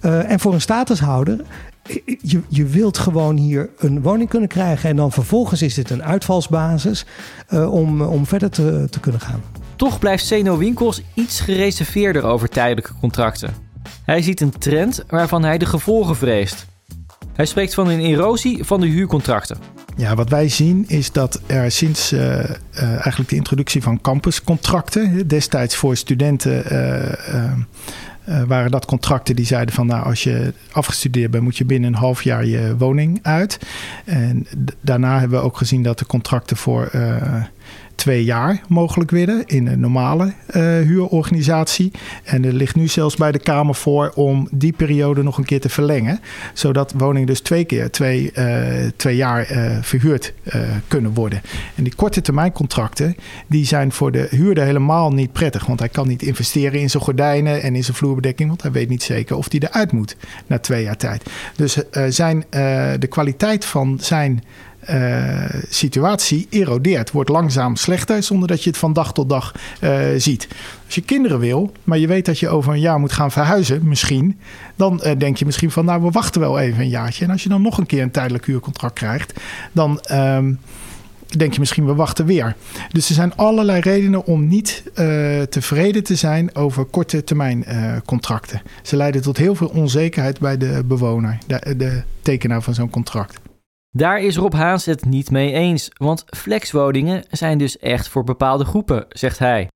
en 0.00 0.40
voor 0.40 0.52
een 0.54 0.60
statushouder 0.60 1.40
je, 2.22 2.40
je 2.48 2.64
wilt 2.64 2.98
gewoon 2.98 3.36
hier 3.36 3.68
een 3.78 4.02
woning 4.02 4.28
kunnen 4.28 4.48
krijgen. 4.48 4.90
En 4.90 4.96
dan 4.96 5.12
vervolgens 5.12 5.62
is 5.62 5.74
dit 5.74 5.90
een 5.90 6.02
uitvalsbasis 6.02 7.06
om, 7.50 8.02
om 8.02 8.26
verder 8.26 8.50
te, 8.50 8.86
te 8.90 9.00
kunnen 9.00 9.20
gaan. 9.20 9.65
Toch 9.76 9.98
blijft 9.98 10.26
Zeno 10.26 10.56
Winkels 10.56 11.02
iets 11.14 11.40
gereserveerder 11.40 12.24
over 12.24 12.48
tijdelijke 12.48 12.92
contracten. 13.00 13.54
Hij 14.04 14.22
ziet 14.22 14.40
een 14.40 14.58
trend 14.58 15.04
waarvan 15.08 15.42
hij 15.42 15.58
de 15.58 15.66
gevolgen 15.66 16.16
vreest. 16.16 16.66
Hij 17.32 17.46
spreekt 17.46 17.74
van 17.74 17.88
een 17.88 18.00
erosie 18.00 18.64
van 18.64 18.80
de 18.80 18.86
huurcontracten. 18.86 19.58
Ja, 19.96 20.14
wat 20.14 20.28
wij 20.28 20.48
zien 20.48 20.84
is 20.88 21.12
dat 21.12 21.40
er 21.46 21.70
sinds 21.70 22.12
uh, 22.12 22.20
uh, 22.20 22.48
eigenlijk 22.82 23.28
de 23.28 23.36
introductie 23.36 23.82
van 23.82 24.00
campuscontracten, 24.00 25.28
destijds 25.28 25.76
voor 25.76 25.96
studenten 25.96 26.64
uh, 26.72 28.42
waren 28.46 28.70
dat 28.70 28.84
contracten 28.84 29.36
die 29.36 29.46
zeiden 29.46 29.74
van 29.74 29.86
nou 29.86 30.04
als 30.04 30.22
je 30.22 30.52
afgestudeerd 30.72 31.30
bent 31.30 31.42
moet 31.42 31.56
je 31.56 31.64
binnen 31.64 31.92
een 31.92 31.98
half 31.98 32.22
jaar 32.22 32.44
je 32.44 32.76
woning 32.78 33.18
uit. 33.22 33.58
En 34.04 34.46
daarna 34.80 35.18
hebben 35.18 35.38
we 35.38 35.44
ook 35.44 35.56
gezien 35.56 35.82
dat 35.82 35.98
de 35.98 36.06
contracten 36.06 36.56
voor 36.56 36.90
twee 37.96 38.24
jaar 38.24 38.60
mogelijk 38.68 39.10
werden 39.10 39.46
in 39.46 39.66
een 39.66 39.80
normale 39.80 40.24
uh, 40.24 40.62
huurorganisatie. 40.62 41.90
En 42.24 42.44
er 42.44 42.52
ligt 42.52 42.74
nu 42.76 42.88
zelfs 42.88 43.16
bij 43.16 43.32
de 43.32 43.38
Kamer 43.38 43.74
voor 43.74 44.12
om 44.14 44.48
die 44.50 44.72
periode 44.72 45.22
nog 45.22 45.38
een 45.38 45.44
keer 45.44 45.60
te 45.60 45.68
verlengen. 45.68 46.20
Zodat 46.52 46.92
woningen 46.96 47.26
dus 47.26 47.40
twee 47.40 47.64
keer 47.64 47.90
twee, 47.90 48.32
uh, 48.34 48.46
twee 48.96 49.16
jaar 49.16 49.52
uh, 49.52 49.76
verhuurd 49.80 50.32
kunnen 50.88 51.14
worden. 51.14 51.40
En 51.74 51.84
die 51.84 51.94
korte 51.94 52.20
termijn 52.20 52.52
contracten 52.52 53.16
die 53.46 53.64
zijn 53.64 53.92
voor 53.92 54.12
de 54.12 54.26
huurder 54.30 54.64
helemaal 54.64 55.12
niet 55.12 55.32
prettig. 55.32 55.66
Want 55.66 55.78
hij 55.78 55.88
kan 55.88 56.08
niet 56.08 56.22
investeren 56.22 56.80
in 56.80 56.90
zijn 56.90 57.02
gordijnen 57.02 57.62
en 57.62 57.74
in 57.74 57.84
zijn 57.84 57.96
vloerbedekking. 57.96 58.48
Want 58.48 58.62
hij 58.62 58.72
weet 58.72 58.88
niet 58.88 59.02
zeker 59.02 59.36
of 59.36 59.48
die 59.48 59.62
eruit 59.68 59.92
moet 59.92 60.16
na 60.46 60.58
twee 60.58 60.82
jaar 60.82 60.96
tijd. 60.96 61.30
Dus 61.56 61.78
zijn, 62.08 62.44
de 62.98 63.06
kwaliteit 63.08 63.64
van 63.64 63.98
zijn 64.00 64.42
uh, 64.90 65.44
situatie 65.68 66.46
erodeert, 66.50 67.10
wordt 67.10 67.30
langzaam 67.30 67.76
slechter 67.76 68.22
zonder 68.22 68.48
dat 68.48 68.62
je 68.62 68.70
het 68.70 68.78
van 68.78 68.92
dag 68.92 69.12
tot 69.12 69.28
dag 69.28 69.54
uh, 69.80 69.98
ziet. 70.16 70.48
Als 70.84 70.94
je 70.94 71.00
kinderen 71.00 71.38
wil, 71.38 71.72
maar 71.84 71.98
je 71.98 72.06
weet 72.06 72.26
dat 72.26 72.38
je 72.38 72.48
over 72.48 72.72
een 72.72 72.80
jaar 72.80 72.98
moet 72.98 73.12
gaan 73.12 73.30
verhuizen, 73.30 73.88
misschien, 73.88 74.38
dan 74.76 75.00
uh, 75.04 75.12
denk 75.18 75.36
je 75.36 75.46
misschien 75.46 75.70
van 75.70 75.84
nou 75.84 76.02
we 76.02 76.10
wachten 76.10 76.40
wel 76.40 76.58
even 76.58 76.80
een 76.80 76.88
jaartje. 76.88 77.24
En 77.24 77.30
als 77.30 77.42
je 77.42 77.48
dan 77.48 77.62
nog 77.62 77.78
een 77.78 77.86
keer 77.86 78.02
een 78.02 78.10
tijdelijk 78.10 78.46
huurcontract 78.46 78.94
krijgt, 78.94 79.40
dan 79.72 80.00
um, 80.12 80.58
denk 81.36 81.52
je 81.52 81.60
misschien 81.60 81.86
we 81.86 81.94
wachten 81.94 82.26
weer. 82.26 82.56
Dus 82.92 83.08
er 83.08 83.14
zijn 83.14 83.36
allerlei 83.36 83.80
redenen 83.80 84.26
om 84.26 84.48
niet 84.48 84.82
tevreden 85.48 86.04
te 86.04 86.14
zijn 86.14 86.54
over 86.54 86.84
korte 86.84 87.24
termijn 87.24 87.64
contracten. 88.04 88.62
Ze 88.82 88.96
leiden 88.96 89.22
tot 89.22 89.36
heel 89.36 89.54
veel 89.54 89.70
onzekerheid 89.74 90.38
bij 90.38 90.56
de 90.56 90.82
bewoner, 90.84 91.38
de, 91.46 91.76
de 91.76 92.02
tekenaar 92.22 92.62
van 92.62 92.74
zo'n 92.74 92.90
contract. 92.90 93.38
Daar 93.96 94.20
is 94.20 94.36
Rob 94.36 94.52
Haans 94.52 94.84
het 94.84 95.04
niet 95.04 95.30
mee 95.30 95.52
eens, 95.52 95.88
want 95.94 96.24
flexwoningen 96.26 97.24
zijn 97.30 97.58
dus 97.58 97.78
echt 97.78 98.08
voor 98.08 98.24
bepaalde 98.24 98.64
groepen, 98.64 99.06
zegt 99.08 99.38
hij. 99.38 99.68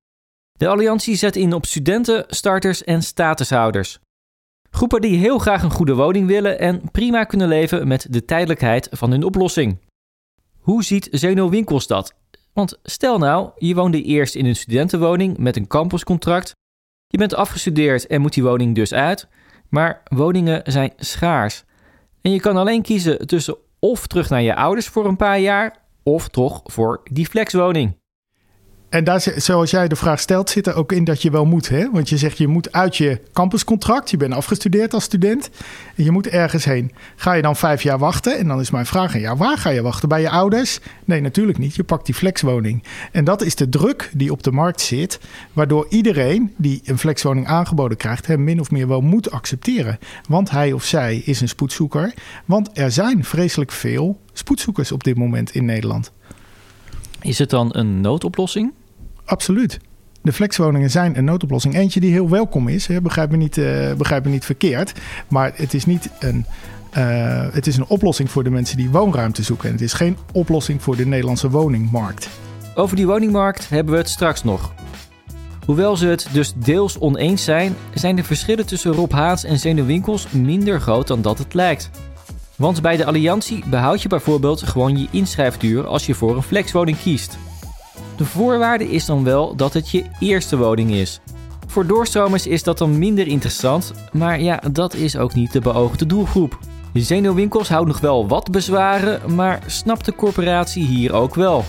De 0.52 0.68
alliantie 0.68 1.16
zet 1.16 1.36
in 1.36 1.52
op 1.52 1.66
studenten, 1.66 2.24
starters 2.28 2.84
en 2.84 3.02
statushouders. 3.02 3.98
Groepen 4.70 5.00
die 5.00 5.18
heel 5.18 5.38
graag 5.38 5.62
een 5.62 5.70
goede 5.70 5.94
woning 5.94 6.26
willen 6.26 6.58
en 6.58 6.90
prima 6.90 7.24
kunnen 7.24 7.48
leven 7.48 7.88
met 7.88 8.06
de 8.10 8.24
tijdelijkheid 8.24 8.88
van 8.90 9.10
hun 9.10 9.24
oplossing. 9.24 9.78
Hoe 10.58 10.84
ziet 10.84 11.08
Zeno 11.10 11.48
Winkels 11.48 11.86
dat? 11.86 12.14
Want 12.52 12.78
stel 12.82 13.18
nou, 13.18 13.50
je 13.56 13.74
woonde 13.74 14.02
eerst 14.02 14.34
in 14.34 14.46
een 14.46 14.56
studentenwoning 14.56 15.38
met 15.38 15.56
een 15.56 15.66
campuscontract. 15.66 16.52
Je 17.06 17.18
bent 17.18 17.34
afgestudeerd 17.34 18.06
en 18.06 18.20
moet 18.20 18.34
die 18.34 18.42
woning 18.42 18.74
dus 18.74 18.92
uit. 18.92 19.28
Maar 19.68 20.02
woningen 20.04 20.62
zijn 20.64 20.92
schaars. 20.96 21.64
En 22.20 22.32
je 22.32 22.40
kan 22.40 22.56
alleen 22.56 22.82
kiezen 22.82 23.26
tussen 23.26 23.56
of 23.80 24.06
terug 24.06 24.28
naar 24.28 24.42
je 24.42 24.54
ouders 24.54 24.88
voor 24.88 25.06
een 25.06 25.16
paar 25.16 25.38
jaar, 25.38 25.76
of 26.02 26.28
toch 26.28 26.60
voor 26.64 27.00
die 27.04 27.26
flexwoning. 27.26 27.99
En 28.90 29.04
daar, 29.04 29.24
zoals 29.36 29.70
jij 29.70 29.88
de 29.88 29.96
vraag 29.96 30.20
stelt, 30.20 30.50
zit 30.50 30.66
er 30.66 30.74
ook 30.74 30.92
in 30.92 31.04
dat 31.04 31.22
je 31.22 31.30
wel 31.30 31.44
moet. 31.44 31.68
Hè? 31.68 31.90
Want 31.90 32.08
je 32.08 32.16
zegt 32.16 32.38
je 32.38 32.46
moet 32.46 32.72
uit 32.72 32.96
je 32.96 33.20
campuscontract. 33.32 34.10
Je 34.10 34.16
bent 34.16 34.34
afgestudeerd 34.34 34.94
als 34.94 35.04
student. 35.04 35.50
En 35.96 36.04
je 36.04 36.10
moet 36.10 36.26
ergens 36.26 36.64
heen. 36.64 36.92
Ga 37.16 37.32
je 37.32 37.42
dan 37.42 37.56
vijf 37.56 37.82
jaar 37.82 37.98
wachten? 37.98 38.38
En 38.38 38.48
dan 38.48 38.60
is 38.60 38.70
mijn 38.70 38.86
vraag 38.86 39.24
aan 39.24 39.36
waar 39.36 39.58
ga 39.58 39.70
je 39.70 39.82
wachten? 39.82 40.08
Bij 40.08 40.20
je 40.20 40.30
ouders? 40.30 40.80
Nee, 41.04 41.20
natuurlijk 41.20 41.58
niet. 41.58 41.74
Je 41.74 41.84
pakt 41.84 42.06
die 42.06 42.14
flexwoning. 42.14 42.82
En 43.12 43.24
dat 43.24 43.42
is 43.42 43.54
de 43.54 43.68
druk 43.68 44.10
die 44.14 44.32
op 44.32 44.42
de 44.42 44.52
markt 44.52 44.80
zit. 44.80 45.20
Waardoor 45.52 45.86
iedereen 45.88 46.54
die 46.56 46.80
een 46.84 46.98
flexwoning 46.98 47.46
aangeboden 47.46 47.96
krijgt, 47.96 48.26
hem 48.26 48.44
min 48.44 48.60
of 48.60 48.70
meer 48.70 48.88
wel 48.88 49.00
moet 49.00 49.30
accepteren. 49.30 49.98
Want 50.28 50.50
hij 50.50 50.72
of 50.72 50.84
zij 50.84 51.16
is 51.16 51.40
een 51.40 51.48
spoedzoeker. 51.48 52.14
Want 52.44 52.70
er 52.72 52.90
zijn 52.90 53.24
vreselijk 53.24 53.72
veel 53.72 54.20
spoedzoekers 54.32 54.92
op 54.92 55.04
dit 55.04 55.16
moment 55.16 55.54
in 55.54 55.64
Nederland. 55.64 56.12
Is 57.20 57.38
het 57.38 57.50
dan 57.50 57.68
een 57.72 58.00
noodoplossing? 58.00 58.72
Absoluut. 59.30 59.78
De 60.22 60.32
flexwoningen 60.32 60.90
zijn 60.90 61.18
een 61.18 61.24
noodoplossing. 61.24 61.74
Eentje 61.74 62.00
die 62.00 62.12
heel 62.12 62.28
welkom 62.28 62.68
is, 62.68 62.86
hè, 62.86 63.00
begrijp, 63.00 63.30
me 63.30 63.36
niet, 63.36 63.56
uh, 63.56 63.92
begrijp 63.92 64.24
me 64.24 64.30
niet 64.30 64.44
verkeerd. 64.44 64.92
Maar 65.28 65.52
het 65.54 65.74
is 65.74 65.86
niet 65.86 66.10
een, 66.18 66.46
uh, 66.98 67.46
het 67.52 67.66
is 67.66 67.76
een 67.76 67.86
oplossing 67.86 68.30
voor 68.30 68.44
de 68.44 68.50
mensen 68.50 68.76
die 68.76 68.90
woonruimte 68.90 69.42
zoeken. 69.42 69.66
En 69.66 69.72
het 69.74 69.82
is 69.82 69.92
geen 69.92 70.16
oplossing 70.32 70.82
voor 70.82 70.96
de 70.96 71.06
Nederlandse 71.06 71.50
woningmarkt. 71.50 72.28
Over 72.74 72.96
die 72.96 73.06
woningmarkt 73.06 73.68
hebben 73.68 73.92
we 73.92 74.00
het 74.00 74.08
straks 74.08 74.44
nog. 74.44 74.72
Hoewel 75.64 75.96
ze 75.96 76.06
het 76.06 76.28
dus 76.32 76.52
deels 76.56 76.98
oneens 76.98 77.44
zijn, 77.44 77.74
zijn 77.94 78.16
de 78.16 78.24
verschillen 78.24 78.66
tussen 78.66 78.92
Rob 78.92 79.12
Haats 79.12 79.44
en 79.44 79.58
Zeno 79.58 79.84
Winkels 79.84 80.30
minder 80.30 80.80
groot 80.80 81.06
dan 81.06 81.22
dat 81.22 81.38
het 81.38 81.54
lijkt. 81.54 81.90
Want 82.56 82.82
bij 82.82 82.96
de 82.96 83.04
Alliantie 83.04 83.64
behoud 83.66 84.02
je 84.02 84.08
bijvoorbeeld 84.08 84.62
gewoon 84.62 84.98
je 84.98 85.08
inschrijfduur 85.10 85.86
als 85.86 86.06
je 86.06 86.14
voor 86.14 86.36
een 86.36 86.42
flexwoning 86.42 86.98
kiest. 86.98 87.38
De 88.20 88.26
voorwaarde 88.26 88.90
is 88.90 89.04
dan 89.04 89.24
wel 89.24 89.56
dat 89.56 89.72
het 89.72 89.90
je 89.90 90.04
eerste 90.18 90.56
woning 90.56 90.90
is. 90.90 91.20
Voor 91.66 91.86
doorstromers 91.86 92.46
is 92.46 92.62
dat 92.62 92.78
dan 92.78 92.98
minder 92.98 93.26
interessant, 93.26 93.92
maar 94.12 94.40
ja, 94.40 94.62
dat 94.72 94.94
is 94.94 95.16
ook 95.16 95.34
niet 95.34 95.52
de 95.52 95.60
beoogde 95.60 96.06
doelgroep. 96.06 96.58
Zeno 96.92 97.34
Winkels 97.34 97.68
houdt 97.68 97.86
nog 97.86 98.00
wel 98.00 98.28
wat 98.28 98.50
bezwaren, 98.50 99.34
maar 99.34 99.62
snapt 99.66 100.04
de 100.04 100.14
corporatie 100.14 100.84
hier 100.84 101.12
ook 101.12 101.34
wel. 101.34 101.64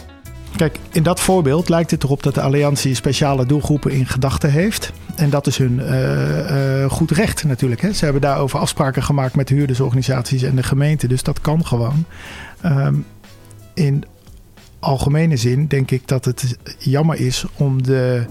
Kijk, 0.56 0.80
in 0.92 1.04
dat 1.04 1.20
voorbeeld 1.20 1.70
lijkt 1.70 1.92
het 1.92 2.04
erop 2.04 2.24
dat 2.24 2.36
de 2.36 2.42
Alliantie 2.42 2.96
speciale 2.96 3.46
doelgroepen 3.46 3.92
in 3.92 4.06
gedachten 4.06 4.52
heeft. 4.52 4.92
En 5.16 5.30
dat 5.30 5.48
is 5.48 5.58
hun 5.58 5.80
uh, 5.80 6.82
uh, 6.82 6.90
goed 6.90 7.12
recht 7.12 7.44
natuurlijk. 7.44 7.82
Hè. 7.82 7.94
Ze 7.94 8.04
hebben 8.04 8.22
daarover 8.22 8.60
afspraken 8.60 9.04
gemaakt 9.04 9.36
met 9.36 9.48
de 9.48 9.56
huurdersorganisaties 9.56 10.44
en 10.44 10.56
de 10.56 10.64
gemeente. 10.64 11.08
Dus 11.08 11.24
dat 11.24 11.42
kan 11.42 11.66
gewoon. 11.66 12.06
Um, 12.66 13.06
in 13.74 14.04
algemene 14.82 15.38
zin 15.38 15.68
denk 15.68 15.92
ik 15.92 16.08
dat 16.08 16.26
het 16.26 16.58
jammer 16.80 17.20
is 17.20 17.46
om 17.58 17.84
de 17.84 18.26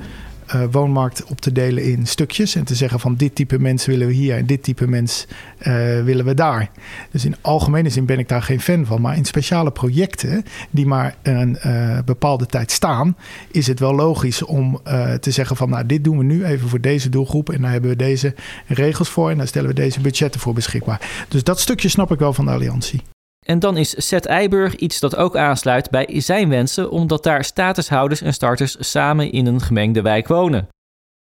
uh, 0.54 0.62
woonmarkt 0.70 1.24
op 1.24 1.40
te 1.40 1.52
delen 1.52 1.84
in 1.84 2.06
stukjes. 2.06 2.54
En 2.54 2.64
te 2.64 2.74
zeggen 2.74 3.00
van 3.00 3.14
dit 3.14 3.34
type 3.34 3.58
mens 3.58 3.86
willen 3.86 4.06
we 4.06 4.12
hier 4.12 4.36
en 4.36 4.46
dit 4.46 4.62
type 4.62 4.86
mens 4.86 5.26
uh, 5.58 6.02
willen 6.02 6.24
we 6.24 6.34
daar. 6.34 6.70
Dus 7.10 7.24
in 7.24 7.36
algemene 7.40 7.88
zin 7.88 8.06
ben 8.06 8.18
ik 8.18 8.28
daar 8.28 8.42
geen 8.42 8.60
fan 8.60 8.86
van. 8.86 9.00
Maar 9.00 9.16
in 9.16 9.24
speciale 9.24 9.70
projecten 9.70 10.44
die 10.70 10.86
maar 10.86 11.16
een 11.22 11.58
uh, 11.66 11.98
bepaalde 12.04 12.46
tijd 12.46 12.70
staan, 12.70 13.16
is 13.50 13.66
het 13.66 13.80
wel 13.80 13.94
logisch 13.94 14.42
om 14.42 14.80
te 15.20 15.30
zeggen 15.30 15.56
van 15.56 15.68
nou 15.68 15.86
dit 15.86 16.04
doen 16.04 16.18
we 16.18 16.24
nu 16.24 16.44
even 16.44 16.68
voor 16.68 16.80
deze 16.80 17.08
doelgroep. 17.08 17.50
En 17.50 17.62
daar 17.62 17.72
hebben 17.72 17.90
we 17.90 17.96
deze 17.96 18.34
regels 18.66 19.08
voor 19.08 19.30
en 19.30 19.36
daar 19.36 19.46
stellen 19.46 19.68
we 19.68 19.74
deze 19.74 20.00
budgetten 20.00 20.40
voor 20.40 20.54
beschikbaar. 20.54 21.26
Dus 21.28 21.44
dat 21.44 21.60
stukje 21.60 21.88
snap 21.88 22.12
ik 22.12 22.18
wel 22.18 22.32
van 22.32 22.44
de 22.44 22.50
alliantie. 22.50 23.02
En 23.46 23.58
dan 23.58 23.76
is 23.76 23.90
Zet 23.90 24.26
Eiburg 24.26 24.76
iets 24.76 25.00
dat 25.00 25.16
ook 25.16 25.36
aansluit 25.36 25.90
bij 25.90 26.20
zijn 26.20 26.48
wensen, 26.48 26.90
omdat 26.90 27.22
daar 27.22 27.44
statushouders 27.44 28.20
en 28.20 28.34
starters 28.34 28.76
samen 28.78 29.32
in 29.32 29.46
een 29.46 29.60
gemengde 29.60 30.02
wijk 30.02 30.28
wonen. 30.28 30.68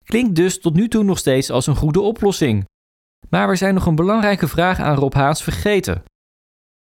Klinkt 0.03 0.35
dus 0.35 0.59
tot 0.59 0.73
nu 0.73 0.87
toe 0.87 1.03
nog 1.03 1.17
steeds 1.17 1.49
als 1.49 1.67
een 1.67 1.75
goede 1.75 2.01
oplossing. 2.01 2.65
Maar 3.29 3.49
we 3.49 3.55
zijn 3.55 3.73
nog 3.73 3.85
een 3.85 3.95
belangrijke 3.95 4.47
vraag 4.47 4.79
aan 4.79 4.95
Rob 4.95 5.13
Haans 5.13 5.43
vergeten. 5.43 6.03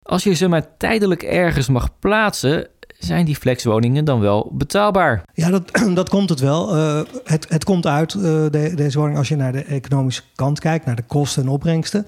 Als 0.01 0.24
je 0.24 0.34
ze 0.34 0.48
maar 0.48 0.77
tijdelijk 0.77 1.24
ergens 1.24 1.67
mag 1.67 2.00
plaatsen, 2.00 2.67
zijn 2.98 3.25
die 3.25 3.36
flexwoningen 3.36 4.05
dan 4.05 4.20
wel 4.20 4.51
betaalbaar? 4.53 5.24
Ja, 5.34 5.50
dat, 5.50 5.72
dat 5.96 6.10
komt 6.10 6.29
het 6.29 6.39
wel. 6.39 6.75
Uh, 6.77 7.01
het, 7.24 7.50
het 7.50 7.63
komt 7.63 7.86
uit, 7.86 8.13
uh, 8.13 8.22
de, 8.22 8.72
deze 8.75 9.00
woning, 9.00 9.17
als 9.17 9.27
je 9.27 9.36
naar 9.36 9.51
de 9.51 9.63
economische 9.63 10.24
kant 10.36 10.60
kijkt, 10.60 10.86
naar 10.86 10.96
de 10.96 11.05
kosten 11.08 11.43
en 11.43 11.50
opbrengsten. 11.50 12.05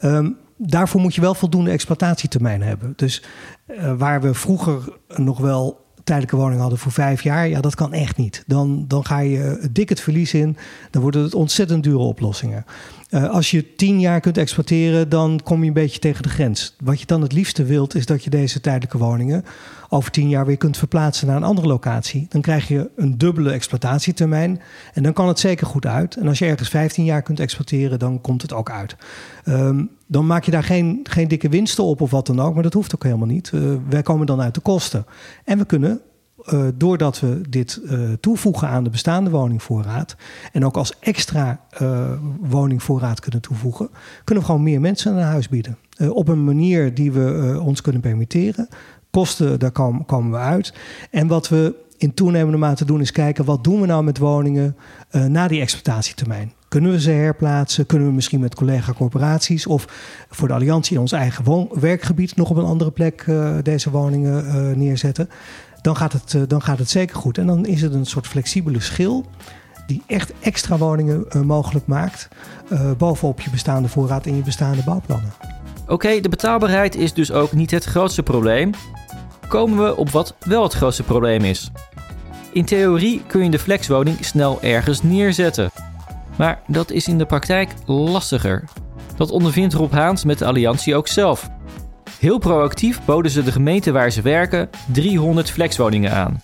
Um, 0.00 0.36
daarvoor 0.56 1.00
moet 1.00 1.14
je 1.14 1.20
wel 1.20 1.34
voldoende 1.34 1.70
exploitatietermijn 1.70 2.62
hebben. 2.62 2.92
Dus 2.96 3.22
uh, 3.66 3.94
waar 3.96 4.20
we 4.20 4.34
vroeger 4.34 4.98
nog 5.16 5.38
wel 5.38 5.82
tijdelijke 6.04 6.36
woning 6.36 6.60
hadden 6.60 6.78
voor 6.78 6.92
vijf 6.92 7.22
jaar, 7.22 7.48
ja, 7.48 7.60
dat 7.60 7.74
kan 7.74 7.92
echt 7.92 8.16
niet. 8.16 8.44
Dan, 8.46 8.84
dan 8.88 9.04
ga 9.04 9.18
je 9.18 9.68
dik 9.70 9.88
het 9.88 10.00
verlies 10.00 10.34
in. 10.34 10.56
Dan 10.90 11.02
worden 11.02 11.22
het 11.22 11.34
ontzettend 11.34 11.82
dure 11.82 11.98
oplossingen. 11.98 12.64
Uh, 13.10 13.30
als 13.30 13.50
je 13.50 13.74
tien 13.74 14.00
jaar 14.00 14.20
kunt 14.20 14.38
exploiteren, 14.38 15.08
dan 15.08 15.40
kom 15.44 15.60
je 15.60 15.66
een 15.66 15.72
beetje 15.72 15.98
tegen 15.98 16.22
de 16.22 16.28
grens. 16.28 16.76
Wat 16.84 17.00
je 17.00 17.06
dan 17.06 17.22
het 17.22 17.32
liefste 17.32 17.64
wilt, 17.64 17.94
is 17.94 18.06
dat 18.06 18.24
je 18.24 18.30
deze 18.30 18.60
tijdelijke 18.60 18.98
woningen 18.98 19.44
over 19.88 20.10
tien 20.10 20.28
jaar 20.28 20.46
weer 20.46 20.56
kunt 20.56 20.76
verplaatsen 20.76 21.26
naar 21.26 21.36
een 21.36 21.42
andere 21.42 21.66
locatie. 21.66 22.26
Dan 22.28 22.40
krijg 22.40 22.68
je 22.68 22.90
een 22.96 23.18
dubbele 23.18 23.50
exploitatietermijn 23.50 24.60
en 24.92 25.02
dan 25.02 25.12
kan 25.12 25.28
het 25.28 25.38
zeker 25.38 25.66
goed 25.66 25.86
uit. 25.86 26.16
En 26.16 26.28
als 26.28 26.38
je 26.38 26.46
ergens 26.46 26.68
15 26.68 27.04
jaar 27.04 27.22
kunt 27.22 27.40
exploiteren, 27.40 27.98
dan 27.98 28.20
komt 28.20 28.42
het 28.42 28.52
ook 28.52 28.70
uit. 28.70 28.96
Um, 29.44 29.90
dan 30.06 30.26
maak 30.26 30.44
je 30.44 30.50
daar 30.50 30.62
geen, 30.62 31.00
geen 31.02 31.28
dikke 31.28 31.48
winsten 31.48 31.84
op 31.84 32.00
of 32.00 32.10
wat 32.10 32.26
dan 32.26 32.40
ook, 32.40 32.54
maar 32.54 32.62
dat 32.62 32.72
hoeft 32.72 32.94
ook 32.94 33.02
helemaal 33.02 33.26
niet. 33.26 33.50
Uh, 33.54 33.74
wij 33.88 34.02
komen 34.02 34.26
dan 34.26 34.40
uit 34.40 34.54
de 34.54 34.60
kosten. 34.60 35.06
En 35.44 35.58
we 35.58 35.64
kunnen 35.64 36.00
uh, 36.52 36.64
doordat 36.74 37.20
we 37.20 37.40
dit 37.48 37.80
uh, 37.84 38.12
toevoegen 38.20 38.68
aan 38.68 38.84
de 38.84 38.90
bestaande 38.90 39.30
woningvoorraad 39.30 40.16
en 40.52 40.64
ook 40.64 40.76
als 40.76 40.98
extra 40.98 41.60
woningvoorraad 42.40 43.20
kunnen 43.20 43.40
toevoegen, 43.40 43.88
kunnen 44.24 44.44
we 44.44 44.50
gewoon 44.50 44.64
meer 44.64 44.80
mensen 44.80 45.16
een 45.16 45.22
huis 45.22 45.48
bieden. 45.48 45.76
op 46.08 46.28
een 46.28 46.44
manier 46.44 46.94
die 46.94 47.12
we 47.12 47.58
ons 47.62 47.80
kunnen 47.80 48.00
permitteren. 48.00 48.68
Kosten, 49.10 49.58
daar 49.58 49.70
komen, 49.70 50.04
komen 50.04 50.30
we 50.30 50.36
uit. 50.36 50.74
En 51.10 51.26
wat 51.26 51.48
we 51.48 51.74
in 51.96 52.14
toenemende 52.14 52.58
mate 52.58 52.84
doen, 52.84 53.00
is 53.00 53.12
kijken 53.12 53.44
wat 53.44 53.64
doen 53.64 53.80
we 53.80 53.86
nou 53.86 54.04
met 54.04 54.18
woningen 54.18 54.76
na 55.10 55.48
die 55.48 55.60
exploitatietermijn. 55.60 56.52
Kunnen 56.74 56.92
we 56.92 57.00
ze 57.00 57.10
herplaatsen? 57.10 57.86
Kunnen 57.86 58.08
we 58.08 58.14
misschien 58.14 58.40
met 58.40 58.54
collega-corporaties 58.54 59.66
of 59.66 59.86
voor 60.30 60.48
de 60.48 60.54
Alliantie 60.54 60.94
in 60.94 61.00
ons 61.00 61.12
eigen 61.12 61.68
werkgebied 61.80 62.36
nog 62.36 62.50
op 62.50 62.56
een 62.56 62.64
andere 62.64 62.90
plek 62.90 63.26
deze 63.62 63.90
woningen 63.90 64.78
neerzetten? 64.78 65.28
dan 65.82 65.96
gaat, 65.96 66.12
het, 66.12 66.32
uh, 66.32 66.42
dan 66.48 66.62
gaat 66.62 66.78
het 66.78 66.90
zeker 66.90 67.16
goed. 67.16 67.38
En 67.38 67.46
dan 67.46 67.66
is 67.66 67.82
het 67.82 67.94
een 67.94 68.06
soort 68.06 68.26
flexibele 68.26 68.80
schil 68.80 69.24
die 69.86 70.02
echt 70.06 70.32
extra 70.40 70.78
woningen 70.78 71.26
mogelijk 71.46 71.86
maakt. 71.86 72.28
Bovenop 72.98 73.40
je 73.40 73.50
bestaande 73.50 73.88
voorraad 73.88 74.26
en 74.26 74.36
je 74.36 74.42
bestaande 74.42 74.82
bouwplannen. 74.84 75.32
Oké, 75.86 76.20
de 76.20 76.28
betaalbaarheid 76.28 76.96
is 76.96 77.12
dus 77.12 77.32
ook 77.32 77.52
niet 77.52 77.70
het 77.70 77.84
grootste 77.84 78.22
probleem. 78.22 78.70
Komen 79.48 79.84
we 79.84 79.96
op 79.96 80.10
wat 80.10 80.34
wel 80.38 80.62
het 80.62 80.72
grootste 80.72 81.02
probleem 81.02 81.44
is. 81.44 81.70
In 82.52 82.64
theorie 82.64 83.22
kun 83.26 83.44
je 83.44 83.50
de 83.50 83.58
flexwoning 83.58 84.24
snel 84.24 84.62
ergens 84.62 85.02
neerzetten. 85.02 85.83
Maar 86.36 86.62
dat 86.66 86.90
is 86.90 87.08
in 87.08 87.18
de 87.18 87.26
praktijk 87.26 87.70
lastiger. 87.86 88.64
Dat 89.16 89.30
ondervindt 89.30 89.74
Rob 89.74 89.92
Haans 89.92 90.24
met 90.24 90.38
de 90.38 90.44
Alliantie 90.44 90.96
ook 90.96 91.08
zelf. 91.08 91.50
Heel 92.18 92.38
proactief 92.38 93.04
boden 93.04 93.30
ze 93.30 93.42
de 93.42 93.52
gemeente 93.52 93.92
waar 93.92 94.10
ze 94.10 94.22
werken 94.22 94.70
300 94.92 95.50
flexwoningen 95.50 96.12
aan. 96.12 96.40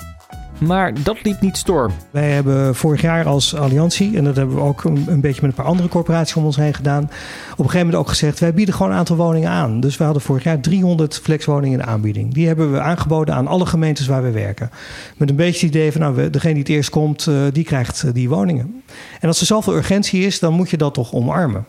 Maar 0.61 1.03
dat 1.03 1.17
liep 1.23 1.41
niet 1.41 1.57
storm. 1.57 1.93
Wij 2.11 2.31
hebben 2.31 2.75
vorig 2.75 3.01
jaar 3.01 3.27
als 3.27 3.55
Alliantie, 3.55 4.17
en 4.17 4.25
dat 4.25 4.37
hebben 4.37 4.57
we 4.57 4.63
ook 4.63 4.85
een, 4.85 5.21
beetje 5.21 5.41
met 5.41 5.51
een 5.51 5.57
paar 5.57 5.67
andere 5.67 5.89
corporaties 5.89 6.35
om 6.37 6.45
ons 6.45 6.57
heen 6.57 6.75
gedaan, 6.75 7.03
op 7.03 7.11
een 7.59 7.65
gegeven 7.65 7.79
moment 7.79 7.97
ook 7.97 8.09
gezegd: 8.09 8.39
wij 8.39 8.55
bieden 8.55 8.75
gewoon 8.75 8.93
een 8.93 8.99
aantal 8.99 9.17
woningen 9.17 9.51
aan. 9.51 9.81
Dus 9.81 9.97
we 9.97 10.05
hadden 10.05 10.23
vorig 10.23 10.43
jaar 10.43 10.61
300 10.61 11.21
flexwoningen 11.23 11.79
in 11.79 11.85
de 11.85 11.91
aanbieding. 11.91 12.35
Die 12.35 12.47
hebben 12.47 12.73
we 12.73 12.81
aangeboden 12.81 13.35
aan 13.35 13.47
alle 13.47 13.67
gemeentes 13.67 14.07
waar 14.07 14.23
we 14.23 14.31
werken. 14.31 14.71
Met 15.17 15.31
een 15.31 15.37
beetje 15.37 15.67
het 15.67 15.75
idee 15.75 15.93
van: 15.93 16.01
nou, 16.01 16.31
degene 16.31 16.55
die 16.55 16.63
het 16.63 16.73
eerst 16.73 16.91
komt, 16.91 17.27
uh, 17.27 17.43
die 17.53 17.65
krijgt 17.65 18.03
uh, 18.03 18.13
die 18.13 18.29
woningen. 18.29 18.83
En 19.21 19.29
als 19.29 19.41
er 19.41 19.47
zoveel 19.47 19.77
urgentie 19.77 20.27
is, 20.27 20.39
dan 20.39 20.53
moet 20.53 20.71
je 20.71 20.77
dat 20.77 20.95
toch 20.95 21.13
omarmen. 21.13 21.65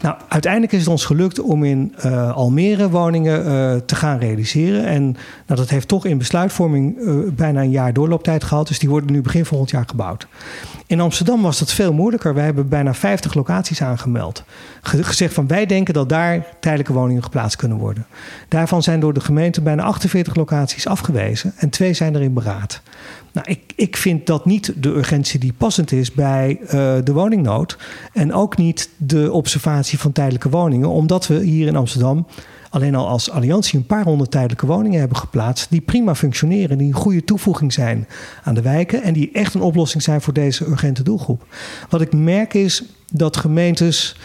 Nou, 0.00 0.16
uiteindelijk 0.28 0.72
is 0.72 0.78
het 0.78 0.88
ons 0.88 1.04
gelukt 1.04 1.40
om 1.40 1.64
in 1.64 1.94
uh, 2.04 2.32
Almere 2.36 2.90
woningen 2.90 3.46
uh, 3.46 3.76
te 3.86 3.94
gaan 3.94 4.18
realiseren. 4.18 4.84
En 4.86 5.02
nou, 5.46 5.60
dat 5.60 5.70
heeft 5.70 5.88
toch 5.88 6.06
in 6.06 6.18
besluitvorming 6.18 6.98
uh, 6.98 7.30
bijna 7.32 7.60
een 7.60 7.70
jaar 7.70 7.92
doorlooptijd 7.92 8.44
gehad. 8.44 8.68
Dus 8.68 8.78
die 8.78 8.88
worden 8.88 9.12
nu 9.12 9.20
begin 9.20 9.44
volgend 9.44 9.70
jaar 9.70 9.84
gebouwd. 9.86 10.26
In 10.90 11.00
Amsterdam 11.00 11.42
was 11.42 11.58
dat 11.58 11.72
veel 11.72 11.92
moeilijker. 11.92 12.34
Wij 12.34 12.44
hebben 12.44 12.68
bijna 12.68 12.94
50 12.94 13.34
locaties 13.34 13.82
aangemeld. 13.82 14.44
Gezegd 14.82 15.34
van 15.34 15.46
wij 15.46 15.66
denken 15.66 15.94
dat 15.94 16.08
daar 16.08 16.46
tijdelijke 16.60 16.92
woningen 16.92 17.22
geplaatst 17.22 17.56
kunnen 17.56 17.78
worden. 17.78 18.06
Daarvan 18.48 18.82
zijn 18.82 19.00
door 19.00 19.12
de 19.12 19.20
gemeente 19.20 19.60
bijna 19.60 19.82
48 19.82 20.34
locaties 20.34 20.86
afgewezen 20.86 21.52
en 21.56 21.70
twee 21.70 21.92
zijn 21.92 22.14
er 22.14 22.22
in 22.22 22.32
beraad. 22.32 22.80
Nou, 23.32 23.46
ik, 23.50 23.72
ik 23.76 23.96
vind 23.96 24.26
dat 24.26 24.44
niet 24.44 24.72
de 24.76 24.88
urgentie 24.88 25.40
die 25.40 25.52
passend 25.52 25.92
is 25.92 26.12
bij 26.12 26.58
uh, 26.62 26.70
de 27.04 27.12
woningnood. 27.12 27.78
En 28.12 28.32
ook 28.32 28.56
niet 28.56 28.90
de 28.96 29.32
observatie 29.32 29.98
van 29.98 30.12
tijdelijke 30.12 30.48
woningen, 30.48 30.88
omdat 30.88 31.26
we 31.26 31.44
hier 31.44 31.66
in 31.66 31.76
Amsterdam 31.76 32.26
alleen 32.70 32.94
al 32.94 33.08
als 33.08 33.30
alliantie 33.30 33.78
een 33.78 33.86
paar 33.86 34.04
honderd 34.04 34.30
tijdelijke 34.30 34.66
woningen 34.66 34.98
hebben 34.98 35.16
geplaatst. 35.16 35.70
die 35.70 35.80
prima 35.80 36.14
functioneren, 36.14 36.78
die 36.78 36.86
een 36.86 36.92
goede 36.92 37.24
toevoeging 37.24 37.72
zijn 37.72 38.06
aan 38.44 38.54
de 38.54 38.62
wijken. 38.62 39.02
en 39.02 39.12
die 39.12 39.30
echt 39.32 39.54
een 39.54 39.60
oplossing 39.60 40.02
zijn 40.02 40.20
voor 40.20 40.32
deze 40.32 40.66
urgente 40.66 41.02
doelgroep. 41.02 41.46
Wat 41.88 42.00
ik 42.00 42.12
merk 42.12 42.54
is 42.54 42.82
dat 43.12 43.36
gemeentes 43.36 44.16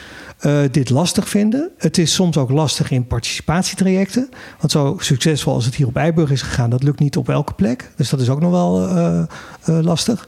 uh, 0.41 0.59
dit 0.71 0.89
lastig 0.89 1.29
vinden. 1.29 1.71
Het 1.77 1.97
is 1.97 2.13
soms 2.13 2.37
ook 2.37 2.49
lastig 2.49 2.91
in 2.91 3.07
participatietrajecten. 3.07 4.29
Want 4.59 4.71
zo 4.71 4.95
succesvol 4.99 5.53
als 5.53 5.65
het 5.65 5.75
hier 5.75 5.87
op 5.87 5.95
Eiburg 5.95 6.31
is 6.31 6.41
gegaan, 6.41 6.69
dat 6.69 6.83
lukt 6.83 6.99
niet 6.99 7.17
op 7.17 7.29
elke 7.29 7.53
plek. 7.53 7.91
Dus 7.95 8.09
dat 8.09 8.19
is 8.19 8.29
ook 8.29 8.39
nog 8.39 8.51
wel 8.51 8.89
uh, 8.89 9.23
uh, 9.69 9.79
lastig. 9.79 10.27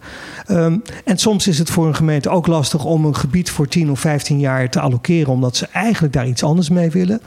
Um, 0.50 0.82
en 1.06 1.18
soms 1.18 1.48
is 1.48 1.60
het 1.60 1.70
voor 1.70 1.88
een 1.88 1.96
gemeente 1.96 2.30
ook 2.30 2.48
lastig 2.48 2.86
om 2.86 3.06
een 3.06 3.16
gebied 3.16 3.50
voor 3.50 3.68
10 3.68 3.92
of 3.92 4.00
15 4.00 4.40
jaar 4.40 4.70
te 4.70 4.80
allokeren, 4.80 5.34
omdat 5.34 5.56
ze 5.56 5.68
eigenlijk 5.68 6.14
daar 6.14 6.28
iets 6.28 6.44
anders 6.44 6.70
mee 6.70 6.90
willen. 6.90 7.22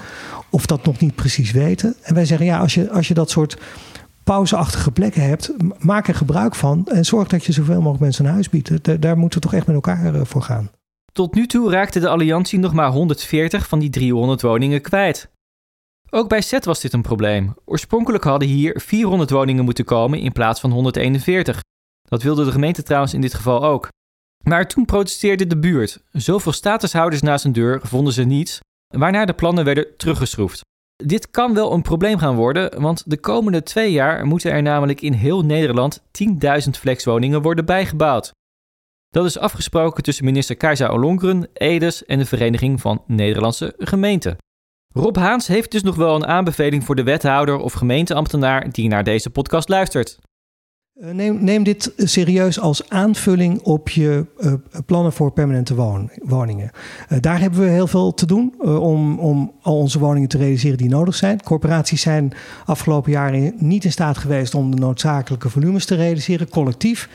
Of 0.50 0.66
dat 0.66 0.84
nog 0.84 1.00
niet 1.00 1.14
precies 1.14 1.50
weten. 1.50 1.94
En 2.02 2.14
wij 2.14 2.24
zeggen 2.24 2.46
ja, 2.46 2.58
als 2.58 2.74
je, 2.74 2.90
als 2.90 3.08
je 3.08 3.14
dat 3.14 3.30
soort 3.30 3.56
pauzeachtige 4.24 4.90
plekken 4.90 5.22
hebt, 5.22 5.52
maak 5.78 6.08
er 6.08 6.14
gebruik 6.14 6.54
van 6.54 6.86
en 6.86 7.04
zorg 7.04 7.28
dat 7.28 7.44
je 7.44 7.52
zoveel 7.52 7.76
mogelijk 7.76 8.00
mensen 8.00 8.24
een 8.24 8.32
huis 8.32 8.48
biedt. 8.48 9.02
Daar 9.02 9.18
moeten 9.18 9.40
we 9.40 9.46
toch 9.46 9.54
echt 9.54 9.66
met 9.66 9.74
elkaar 9.74 10.26
voor 10.26 10.42
gaan. 10.42 10.70
Tot 11.12 11.34
nu 11.34 11.46
toe 11.46 11.70
raakte 11.70 12.00
de 12.00 12.08
Alliantie 12.08 12.58
nog 12.58 12.72
maar 12.72 12.90
140 12.90 13.68
van 13.68 13.78
die 13.78 13.90
300 13.90 14.42
woningen 14.42 14.80
kwijt. 14.80 15.30
Ook 16.10 16.28
bij 16.28 16.40
SET 16.40 16.64
was 16.64 16.80
dit 16.80 16.92
een 16.92 17.02
probleem. 17.02 17.54
Oorspronkelijk 17.64 18.24
hadden 18.24 18.48
hier 18.48 18.80
400 18.80 19.30
woningen 19.30 19.64
moeten 19.64 19.84
komen 19.84 20.18
in 20.18 20.32
plaats 20.32 20.60
van 20.60 20.70
141. 20.70 21.60
Dat 22.02 22.22
wilde 22.22 22.44
de 22.44 22.52
gemeente 22.52 22.82
trouwens 22.82 23.14
in 23.14 23.20
dit 23.20 23.34
geval 23.34 23.64
ook. 23.64 23.88
Maar 24.44 24.68
toen 24.68 24.84
protesteerde 24.84 25.46
de 25.46 25.58
buurt. 25.58 26.02
Zoveel 26.12 26.52
statushouders 26.52 27.22
naast 27.22 27.44
een 27.44 27.52
deur 27.52 27.80
vonden 27.82 28.12
ze 28.12 28.22
niets, 28.22 28.60
waarna 28.96 29.24
de 29.24 29.32
plannen 29.32 29.64
werden 29.64 29.96
teruggeschroefd. 29.96 30.60
Dit 30.96 31.30
kan 31.30 31.54
wel 31.54 31.72
een 31.72 31.82
probleem 31.82 32.18
gaan 32.18 32.36
worden, 32.36 32.80
want 32.80 33.10
de 33.10 33.20
komende 33.20 33.62
twee 33.62 33.92
jaar 33.92 34.26
moeten 34.26 34.52
er 34.52 34.62
namelijk 34.62 35.00
in 35.00 35.12
heel 35.12 35.44
Nederland 35.44 36.00
10.000 36.00 36.70
flexwoningen 36.70 37.42
worden 37.42 37.64
bijgebouwd. 37.64 38.32
Dat 39.10 39.24
is 39.24 39.38
afgesproken 39.38 40.02
tussen 40.02 40.24
minister 40.24 40.56
Kajsa 40.56 40.92
Ollongren, 40.92 41.48
Edes 41.52 42.04
en 42.04 42.18
de 42.18 42.24
Vereniging 42.24 42.80
van 42.80 43.02
Nederlandse 43.06 43.74
Gemeenten. 43.78 44.36
Rob 44.92 45.16
Haans 45.16 45.46
heeft 45.46 45.70
dus 45.70 45.82
nog 45.82 45.96
wel 45.96 46.14
een 46.14 46.26
aanbeveling 46.26 46.84
voor 46.84 46.96
de 46.96 47.02
wethouder 47.02 47.56
of 47.56 47.72
gemeenteambtenaar 47.72 48.70
die 48.72 48.88
naar 48.88 49.04
deze 49.04 49.30
podcast 49.30 49.68
luistert. 49.68 50.18
Eh, 50.94 51.10
neem, 51.10 51.44
neem, 51.44 51.62
dit 51.62 51.92
serieus 51.96 52.60
als 52.60 52.88
aanvulling 52.88 53.62
op 53.62 53.88
je 53.88 54.26
uh, 54.38 54.52
plannen 54.86 55.12
voor 55.12 55.32
permanente 55.32 55.74
woningen. 56.22 56.70
Uh, 57.08 57.18
daar 57.20 57.40
hebben 57.40 57.60
we 57.60 57.66
heel 57.66 57.86
veel 57.86 58.14
te 58.14 58.26
doen 58.26 58.54
om, 58.60 59.18
om 59.18 59.52
al 59.62 59.78
onze 59.78 59.98
woningen 59.98 60.28
te 60.28 60.38
realiseren 60.38 60.78
die 60.78 60.88
nodig 60.88 61.14
zijn. 61.14 61.42
Corporaties 61.42 62.00
zijn 62.00 62.32
afgelopen 62.64 63.12
jaren 63.12 63.52
niet 63.56 63.84
in 63.84 63.92
staat 63.92 64.18
geweest 64.18 64.54
om 64.54 64.70
de 64.70 64.76
noodzakelijke 64.76 65.50
volumes 65.50 65.84
te 65.84 65.94
realiseren, 65.94 66.48
collectief. 66.48 67.08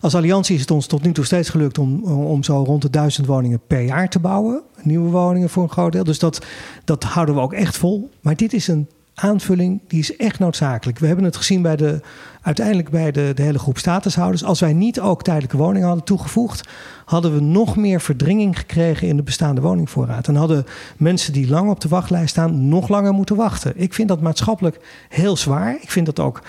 Als 0.00 0.14
alliantie 0.14 0.54
is 0.54 0.60
het 0.60 0.70
ons 0.70 0.86
tot 0.86 1.02
nu 1.02 1.12
toe 1.12 1.24
steeds 1.24 1.48
gelukt 1.48 1.78
om, 1.78 2.04
om 2.04 2.42
zo 2.42 2.62
rond 2.62 2.82
de 2.82 2.90
duizend 2.90 3.26
woningen 3.26 3.60
per 3.66 3.80
jaar 3.80 4.08
te 4.08 4.18
bouwen. 4.18 4.62
Nieuwe 4.82 5.10
woningen 5.10 5.50
voor 5.50 5.62
een 5.62 5.70
groot 5.70 5.92
deel. 5.92 6.04
Dus 6.04 6.18
dat, 6.18 6.46
dat 6.84 7.04
houden 7.04 7.34
we 7.34 7.40
ook 7.40 7.52
echt 7.52 7.76
vol. 7.76 8.10
Maar 8.20 8.36
dit 8.36 8.52
is 8.52 8.68
een 8.68 8.88
aanvulling 9.14 9.80
die 9.88 10.00
is 10.00 10.16
echt 10.16 10.38
noodzakelijk. 10.38 10.98
We 10.98 11.06
hebben 11.06 11.24
het 11.24 11.36
gezien 11.36 11.62
bij 11.62 11.76
de, 11.76 12.00
uiteindelijk 12.42 12.90
bij 12.90 13.10
de, 13.10 13.32
de 13.34 13.42
hele 13.42 13.58
groep 13.58 13.78
statushouders. 13.78 14.44
Als 14.44 14.60
wij 14.60 14.72
niet 14.72 15.00
ook 15.00 15.22
tijdelijke 15.22 15.56
woningen 15.56 15.86
hadden 15.86 16.04
toegevoegd, 16.04 16.68
hadden 17.04 17.34
we 17.34 17.40
nog 17.40 17.76
meer 17.76 18.00
verdringing 18.00 18.58
gekregen 18.58 19.08
in 19.08 19.16
de 19.16 19.22
bestaande 19.22 19.60
woningvoorraad. 19.60 20.28
En 20.28 20.34
hadden 20.34 20.66
mensen 20.96 21.32
die 21.32 21.48
lang 21.48 21.70
op 21.70 21.80
de 21.80 21.88
wachtlijst 21.88 22.30
staan 22.30 22.68
nog 22.68 22.88
langer 22.88 23.12
moeten 23.12 23.36
wachten. 23.36 23.72
Ik 23.76 23.94
vind 23.94 24.08
dat 24.08 24.20
maatschappelijk 24.20 24.80
heel 25.08 25.36
zwaar. 25.36 25.78
Ik 25.80 25.90
vind 25.90 26.06
dat 26.06 26.20
ook 26.20 26.42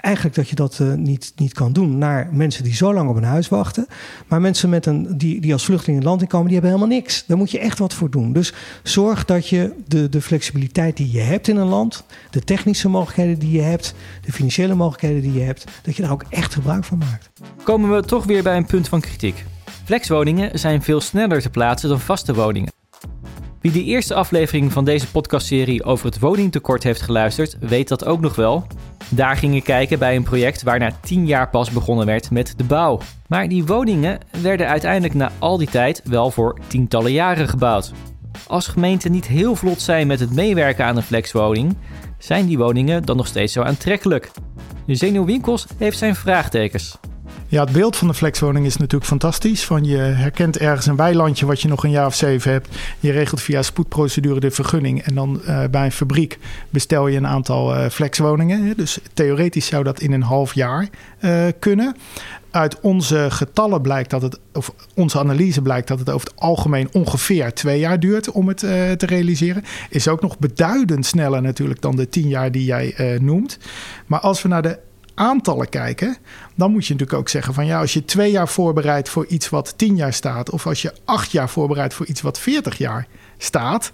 eigenlijk 0.00 0.34
dat 0.34 0.48
je 0.48 0.54
dat 0.54 0.78
uh, 0.82 0.94
niet, 0.94 1.32
niet 1.36 1.52
kan 1.52 1.72
doen 1.72 1.98
naar 1.98 2.28
mensen 2.32 2.64
die 2.64 2.74
zo 2.74 2.94
lang 2.94 3.08
op 3.08 3.16
een 3.16 3.22
huis 3.22 3.48
wachten. 3.48 3.86
Maar 4.26 4.40
mensen 4.40 4.68
met 4.68 4.86
een, 4.86 5.18
die, 5.18 5.40
die 5.40 5.52
als 5.52 5.64
vluchteling 5.64 5.98
in 5.98 6.02
het 6.02 6.10
land 6.10 6.22
inkomen, 6.22 6.46
die 6.46 6.54
hebben 6.54 6.74
helemaal 6.74 6.96
niks. 6.96 7.24
Daar 7.26 7.36
moet 7.36 7.50
je 7.50 7.58
echt 7.58 7.78
wat 7.78 7.94
voor 7.94 8.10
doen. 8.10 8.32
Dus 8.32 8.52
zorg 8.82 9.24
dat 9.24 9.48
je 9.48 9.72
de, 9.86 10.08
de 10.08 10.20
flexibiliteit 10.20 10.96
die 10.96 11.12
je 11.12 11.20
hebt 11.20 11.48
in 11.48 11.56
een 11.56 11.68
land, 11.68 12.04
de 12.30 12.44
technische 12.44 12.88
mogelijkheden 12.88 13.38
die 13.38 13.50
je 13.50 13.62
hebt, 13.62 13.94
de 14.24 14.32
financiële 14.32 14.74
mogelijkheden 14.74 15.22
die 15.22 15.32
je 15.32 15.40
hebt, 15.40 15.64
dat 15.82 15.96
je 15.96 16.02
daar 16.02 16.12
ook 16.12 16.24
echt 16.28 16.54
gebruik 16.54 16.84
van 16.84 16.98
maakt. 16.98 17.30
Komen 17.62 17.94
we 17.94 18.02
toch 18.02 18.24
weer 18.24 18.42
bij 18.42 18.56
een 18.56 18.66
punt 18.66 18.88
van 18.88 19.00
kritiek. 19.00 19.44
Flexwoningen 19.84 20.58
zijn 20.58 20.82
veel 20.82 21.00
sneller 21.00 21.40
te 21.40 21.50
plaatsen 21.50 21.88
dan 21.88 22.00
vaste 22.00 22.34
woningen. 22.34 22.72
Wie 23.60 23.72
de 23.72 23.84
eerste 23.84 24.14
aflevering 24.14 24.72
van 24.72 24.84
deze 24.84 25.10
podcastserie 25.10 25.84
over 25.84 26.06
het 26.06 26.18
woningtekort 26.18 26.82
heeft 26.82 27.00
geluisterd, 27.00 27.56
weet 27.60 27.88
dat 27.88 28.04
ook 28.04 28.20
nog 28.20 28.34
wel. 28.34 28.66
Daar 29.10 29.36
ging 29.36 29.54
ik 29.54 29.64
kijken 29.64 29.98
bij 29.98 30.16
een 30.16 30.22
project 30.22 30.62
waar 30.62 30.78
na 30.78 30.90
10 31.00 31.26
jaar 31.26 31.48
pas 31.48 31.70
begonnen 31.70 32.06
werd 32.06 32.30
met 32.30 32.54
de 32.56 32.64
bouw. 32.64 33.00
Maar 33.26 33.48
die 33.48 33.64
woningen 33.64 34.18
werden 34.42 34.68
uiteindelijk 34.68 35.14
na 35.14 35.30
al 35.38 35.58
die 35.58 35.70
tijd 35.70 36.00
wel 36.04 36.30
voor 36.30 36.58
tientallen 36.66 37.12
jaren 37.12 37.48
gebouwd. 37.48 37.92
Als 38.46 38.66
gemeenten 38.66 39.10
niet 39.10 39.26
heel 39.26 39.54
vlot 39.54 39.80
zijn 39.80 40.06
met 40.06 40.20
het 40.20 40.34
meewerken 40.34 40.84
aan 40.84 40.96
een 40.96 41.02
flexwoning, 41.02 41.76
zijn 42.18 42.46
die 42.46 42.58
woningen 42.58 43.04
dan 43.04 43.16
nog 43.16 43.26
steeds 43.26 43.52
zo 43.52 43.62
aantrekkelijk? 43.62 44.30
Zeno 44.86 45.24
Winkels 45.24 45.66
heeft 45.78 45.98
zijn 45.98 46.14
vraagtekens. 46.14 46.98
Ja, 47.50 47.64
het 47.64 47.72
beeld 47.72 47.96
van 47.96 48.08
de 48.08 48.14
flexwoning 48.14 48.66
is 48.66 48.76
natuurlijk 48.76 49.10
fantastisch. 49.10 49.64
Van 49.64 49.84
je 49.84 49.96
herkent 49.96 50.58
ergens 50.58 50.86
een 50.86 50.96
weilandje 50.96 51.46
wat 51.46 51.60
je 51.60 51.68
nog 51.68 51.84
een 51.84 51.90
jaar 51.90 52.06
of 52.06 52.14
zeven 52.14 52.52
hebt. 52.52 52.68
Je 53.00 53.10
regelt 53.10 53.40
via 53.40 53.62
spoedprocedure 53.62 54.40
de 54.40 54.50
vergunning. 54.50 55.02
En 55.02 55.14
dan 55.14 55.40
uh, 55.46 55.64
bij 55.70 55.84
een 55.84 55.92
fabriek 55.92 56.38
bestel 56.70 57.06
je 57.06 57.16
een 57.16 57.26
aantal 57.26 57.74
uh, 57.74 57.88
flexwoningen. 57.88 58.76
Dus 58.76 58.98
theoretisch 59.12 59.66
zou 59.66 59.84
dat 59.84 60.00
in 60.00 60.12
een 60.12 60.22
half 60.22 60.54
jaar 60.54 60.88
uh, 61.20 61.44
kunnen. 61.58 61.96
Uit 62.50 62.80
onze 62.80 63.26
getallen 63.30 63.80
blijkt 63.80 64.10
dat 64.10 64.22
het, 64.22 64.38
of 64.52 64.72
onze 64.94 65.18
analyse 65.18 65.62
blijkt 65.62 65.88
dat 65.88 65.98
het 65.98 66.10
over 66.10 66.28
het 66.28 66.40
algemeen 66.40 66.88
ongeveer 66.92 67.54
twee 67.54 67.78
jaar 67.78 68.00
duurt 68.00 68.30
om 68.30 68.48
het 68.48 68.58
te 68.58 69.06
realiseren. 69.06 69.64
Is 69.90 70.08
ook 70.08 70.20
nog 70.20 70.38
beduidend 70.38 71.06
sneller 71.06 71.42
natuurlijk 71.42 71.80
dan 71.80 71.96
de 71.96 72.08
tien 72.08 72.28
jaar 72.28 72.52
die 72.52 72.64
jij 72.64 73.18
noemt. 73.20 73.58
Maar 74.06 74.20
als 74.20 74.42
we 74.42 74.48
naar 74.48 74.62
de 74.62 74.78
aantallen 75.18 75.68
kijken, 75.68 76.16
dan 76.54 76.70
moet 76.70 76.86
je 76.86 76.92
natuurlijk 76.92 77.18
ook 77.18 77.28
zeggen 77.28 77.54
van 77.54 77.66
ja, 77.66 77.80
als 77.80 77.92
je 77.92 78.04
twee 78.04 78.30
jaar 78.30 78.48
voorbereidt 78.48 79.08
voor 79.08 79.26
iets 79.26 79.48
wat 79.48 79.74
tien 79.76 79.96
jaar 79.96 80.12
staat, 80.12 80.50
of 80.50 80.66
als 80.66 80.82
je 80.82 80.94
acht 81.04 81.30
jaar 81.30 81.48
voorbereidt 81.48 81.94
voor 81.94 82.06
iets 82.06 82.20
wat 82.20 82.38
veertig 82.38 82.78
jaar 82.78 83.06
staat, 83.38 83.92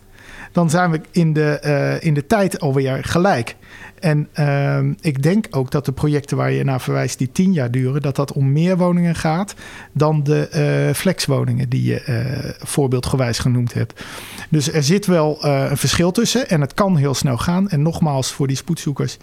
dan 0.52 0.70
zijn 0.70 0.90
we 0.90 1.00
in 1.10 1.32
de, 1.32 1.60
uh, 1.64 2.06
in 2.06 2.14
de 2.14 2.26
tijd 2.26 2.60
alweer 2.60 3.04
gelijk. 3.04 3.56
En 4.00 4.28
uh, 4.38 4.78
ik 5.00 5.22
denk 5.22 5.46
ook 5.50 5.70
dat 5.70 5.84
de 5.84 5.92
projecten 5.92 6.36
waar 6.36 6.50
je 6.50 6.64
naar 6.64 6.80
verwijst, 6.80 7.18
die 7.18 7.32
tien 7.32 7.52
jaar 7.52 7.70
duren, 7.70 8.02
dat 8.02 8.16
dat 8.16 8.32
om 8.32 8.52
meer 8.52 8.76
woningen 8.76 9.14
gaat 9.14 9.54
dan 9.92 10.22
de 10.22 10.48
uh, 10.88 10.94
flexwoningen 10.94 11.68
die 11.68 11.82
je 11.82 12.04
uh, 12.08 12.66
voorbeeldgewijs 12.66 13.38
genoemd 13.38 13.74
hebt. 13.74 14.04
Dus 14.50 14.72
er 14.72 14.82
zit 14.82 15.06
wel 15.06 15.44
een 15.44 15.76
verschil 15.76 16.10
tussen 16.10 16.48
en 16.48 16.60
het 16.60 16.74
kan 16.74 16.96
heel 16.96 17.14
snel 17.14 17.38
gaan. 17.38 17.68
En 17.68 17.82
nogmaals, 17.82 18.32
voor 18.32 18.46
die 18.46 18.56
spoedzoekers, 18.56 19.16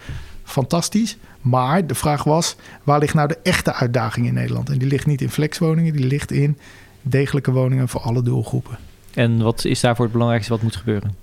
fantastisch. 0.52 1.16
Maar 1.40 1.86
de 1.86 1.94
vraag 1.94 2.24
was, 2.24 2.56
waar 2.82 2.98
ligt 2.98 3.14
nou 3.14 3.28
de 3.28 3.38
echte 3.42 3.72
uitdaging 3.74 4.26
in 4.26 4.34
Nederland? 4.34 4.70
En 4.70 4.78
die 4.78 4.88
ligt 4.88 5.06
niet 5.06 5.20
in 5.20 5.30
flexwoningen, 5.30 5.92
die 5.92 6.06
ligt 6.06 6.30
in 6.30 6.58
degelijke 7.02 7.52
woningen 7.52 7.88
voor 7.88 8.00
alle 8.00 8.22
doelgroepen. 8.22 8.78
En 9.14 9.42
wat 9.42 9.64
is 9.64 9.80
daarvoor 9.80 10.04
het 10.04 10.12
belangrijkste 10.12 10.52
wat 10.52 10.62
moet 10.62 10.76
gebeuren? 10.76 11.14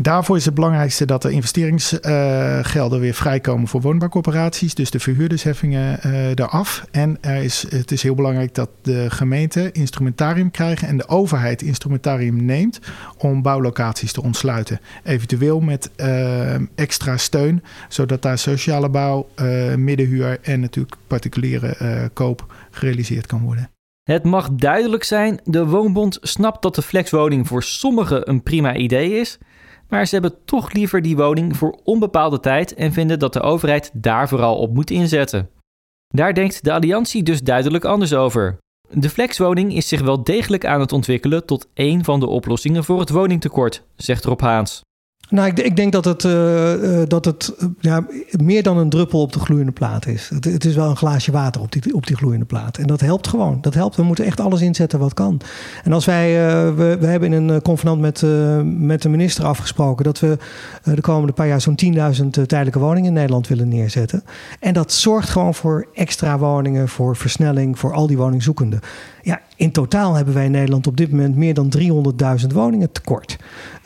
Daarvoor 0.00 0.36
is 0.36 0.44
het 0.44 0.54
belangrijkste 0.54 1.04
dat 1.04 1.22
de 1.22 1.30
investeringsgelden 1.30 3.00
weer 3.00 3.14
vrijkomen 3.14 3.68
voor 3.68 3.80
woonbouwcorporaties. 3.80 4.74
Dus 4.74 4.90
de 4.90 5.00
verhuurdersheffingen 5.00 5.98
uh, 6.06 6.28
eraf. 6.28 6.86
En 6.90 7.18
er 7.20 7.42
is, 7.42 7.66
het 7.68 7.92
is 7.92 8.02
heel 8.02 8.14
belangrijk 8.14 8.54
dat 8.54 8.68
de 8.82 9.10
gemeente 9.10 9.72
instrumentarium 9.72 10.50
krijgen 10.50 10.88
en 10.88 10.96
de 10.96 11.08
overheid 11.08 11.62
instrumentarium 11.62 12.44
neemt 12.44 12.80
om 13.18 13.42
bouwlocaties 13.42 14.12
te 14.12 14.22
ontsluiten. 14.22 14.80
Eventueel 15.04 15.60
met 15.60 15.90
uh, 15.96 16.54
extra 16.74 17.16
steun, 17.16 17.62
zodat 17.88 18.22
daar 18.22 18.38
sociale 18.38 18.88
bouw, 18.88 19.28
uh, 19.40 19.74
middenhuur 19.74 20.38
en 20.42 20.60
natuurlijk 20.60 20.96
particuliere 21.06 21.76
koop 22.12 22.54
gerealiseerd 22.70 23.26
kan 23.26 23.42
worden. 23.42 23.70
Het 24.02 24.24
mag 24.24 24.48
duidelijk 24.52 25.04
zijn, 25.04 25.40
de 25.44 25.66
Woonbond 25.66 26.18
snapt 26.20 26.62
dat 26.62 26.74
de 26.74 26.82
flexwoning 26.82 27.46
voor 27.48 27.62
sommigen 27.62 28.28
een 28.28 28.42
prima 28.42 28.74
idee 28.74 29.20
is, 29.20 29.38
maar 29.88 30.06
ze 30.06 30.14
hebben 30.14 30.44
toch 30.44 30.72
liever 30.72 31.02
die 31.02 31.16
woning 31.16 31.56
voor 31.56 31.80
onbepaalde 31.84 32.40
tijd 32.40 32.74
en 32.74 32.92
vinden 32.92 33.18
dat 33.18 33.32
de 33.32 33.40
overheid 33.40 33.90
daar 33.92 34.28
vooral 34.28 34.56
op 34.56 34.74
moet 34.74 34.90
inzetten. 34.90 35.50
Daar 36.08 36.34
denkt 36.34 36.64
de 36.64 36.72
Alliantie 36.72 37.22
dus 37.22 37.42
duidelijk 37.42 37.84
anders 37.84 38.14
over. 38.14 38.58
De 38.90 39.10
flexwoning 39.10 39.74
is 39.74 39.88
zich 39.88 40.00
wel 40.00 40.24
degelijk 40.24 40.66
aan 40.66 40.80
het 40.80 40.92
ontwikkelen 40.92 41.46
tot 41.46 41.68
één 41.74 42.04
van 42.04 42.20
de 42.20 42.26
oplossingen 42.26 42.84
voor 42.84 43.00
het 43.00 43.10
woningtekort, 43.10 43.82
zegt 43.96 44.24
Rob 44.24 44.40
Haans. 44.40 44.80
Nou, 45.28 45.48
ik, 45.48 45.58
ik, 45.58 45.76
denk 45.76 45.92
dat 45.92 46.04
het, 46.04 46.24
uh, 46.24 47.02
dat 47.06 47.24
het 47.24 47.54
uh, 47.58 47.68
ja, 47.80 48.06
meer 48.30 48.62
dan 48.62 48.78
een 48.78 48.88
druppel 48.88 49.20
op 49.20 49.32
de 49.32 49.38
gloeiende 49.38 49.72
plaat 49.72 50.06
is. 50.06 50.28
Het, 50.28 50.44
het, 50.44 50.64
is 50.64 50.74
wel 50.74 50.90
een 50.90 50.96
glaasje 50.96 51.32
water 51.32 51.60
op 51.60 51.72
die, 51.72 51.94
op 51.94 52.06
die 52.06 52.16
gloeiende 52.16 52.46
plaat. 52.46 52.78
En 52.78 52.86
dat 52.86 53.00
helpt 53.00 53.28
gewoon. 53.28 53.58
Dat 53.60 53.74
helpt. 53.74 53.96
We 53.96 54.02
moeten 54.02 54.24
echt 54.24 54.40
alles 54.40 54.60
inzetten 54.60 54.98
wat 54.98 55.14
kan. 55.14 55.40
En 55.84 55.92
als 55.92 56.04
wij, 56.04 56.34
we, 56.74 56.96
we 57.00 57.06
hebben 57.06 57.32
in 57.32 57.48
een 57.48 57.62
convenant 57.62 58.00
met, 58.00 58.22
met 58.64 59.02
de 59.02 59.08
minister 59.08 59.44
afgesproken 59.44 60.04
dat 60.04 60.20
we 60.20 60.38
de 60.82 61.00
komende 61.00 61.32
paar 61.32 61.46
jaar 61.46 61.60
zo'n 61.60 61.78
10.000 61.84 62.26
tijdelijke 62.46 62.78
woningen 62.78 63.08
in 63.08 63.12
Nederland 63.12 63.48
willen 63.48 63.68
neerzetten. 63.68 64.24
En 64.60 64.74
dat 64.74 64.92
zorgt 64.92 65.28
gewoon 65.28 65.54
voor 65.54 65.86
extra 65.94 66.38
woningen, 66.38 66.88
voor 66.88 67.16
versnelling, 67.16 67.78
voor 67.78 67.92
al 67.92 68.06
die 68.06 68.16
woningzoekenden. 68.16 68.80
Ja, 69.24 69.40
in 69.56 69.70
totaal 69.70 70.14
hebben 70.14 70.34
wij 70.34 70.44
in 70.44 70.50
Nederland 70.50 70.86
op 70.86 70.96
dit 70.96 71.10
moment 71.10 71.36
meer 71.36 71.54
dan 71.54 71.72
300.000 72.40 72.46
woningen 72.54 72.92
tekort. 72.92 73.36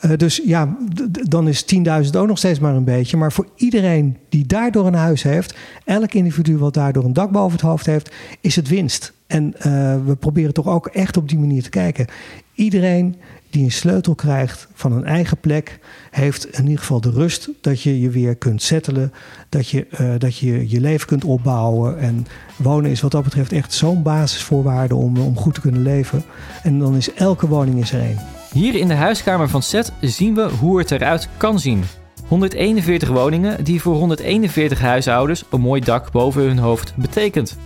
Uh, 0.01 0.17
dus 0.17 0.41
ja, 0.45 0.77
dan 1.11 1.47
is 1.47 1.65
10.000 2.05 2.11
ook 2.17 2.27
nog 2.27 2.37
steeds 2.37 2.59
maar 2.59 2.75
een 2.75 2.83
beetje. 2.83 3.17
Maar 3.17 3.31
voor 3.31 3.47
iedereen 3.55 4.17
die 4.29 4.45
daardoor 4.45 4.87
een 4.87 4.93
huis 4.93 5.23
heeft, 5.23 5.55
elk 5.85 6.13
individu 6.13 6.57
wat 6.57 6.73
daardoor 6.73 7.03
een 7.03 7.13
dak 7.13 7.31
boven 7.31 7.51
het 7.51 7.61
hoofd 7.61 7.85
heeft, 7.85 8.11
is 8.41 8.55
het 8.55 8.67
winst. 8.67 9.13
En 9.29 9.53
uh, 9.57 9.63
we 10.05 10.15
proberen 10.19 10.53
toch 10.53 10.67
ook 10.67 10.87
echt 10.87 11.17
op 11.17 11.29
die 11.29 11.39
manier 11.39 11.63
te 11.63 11.69
kijken. 11.69 12.07
Iedereen 12.53 13.15
die 13.49 13.63
een 13.63 13.71
sleutel 13.71 14.15
krijgt 14.15 14.67
van 14.73 14.91
een 14.91 15.05
eigen 15.05 15.37
plek, 15.37 15.79
heeft 16.11 16.57
in 16.57 16.63
ieder 16.63 16.79
geval 16.79 17.01
de 17.01 17.11
rust 17.11 17.49
dat 17.61 17.81
je 17.81 18.01
je 18.01 18.09
weer 18.09 18.35
kunt 18.35 18.61
settelen, 18.61 19.13
dat 19.49 19.69
je 19.69 19.87
uh, 20.01 20.13
dat 20.17 20.37
je, 20.37 20.69
je 20.69 20.79
leven 20.79 21.07
kunt 21.07 21.23
opbouwen. 21.23 21.99
En 21.99 22.27
wonen 22.55 22.91
is 22.91 23.01
wat 23.01 23.11
dat 23.11 23.23
betreft 23.23 23.51
echt 23.51 23.73
zo'n 23.73 24.03
basisvoorwaarde 24.03 24.95
om, 24.95 25.17
om 25.17 25.37
goed 25.37 25.53
te 25.53 25.61
kunnen 25.61 25.81
leven. 25.81 26.23
En 26.63 26.79
dan 26.79 26.95
is 26.95 27.13
elke 27.13 27.47
woning 27.47 27.79
is 27.79 27.91
er 27.91 28.01
één. 28.01 28.19
Hier 28.53 28.75
in 28.75 28.87
de 28.87 28.93
huiskamer 28.93 29.49
van 29.49 29.63
Zet 29.63 29.91
zien 30.01 30.35
we 30.35 30.49
hoe 30.59 30.79
het 30.79 30.91
eruit 30.91 31.29
kan 31.37 31.59
zien. 31.59 31.83
141 32.27 33.09
woningen 33.09 33.63
die 33.63 33.81
voor 33.81 33.95
141 33.95 34.79
huishoudens 34.79 35.43
een 35.49 35.61
mooi 35.61 35.81
dak 35.81 36.11
boven 36.11 36.41
hun 36.41 36.57
hoofd 36.57 36.93
betekent. 36.95 37.57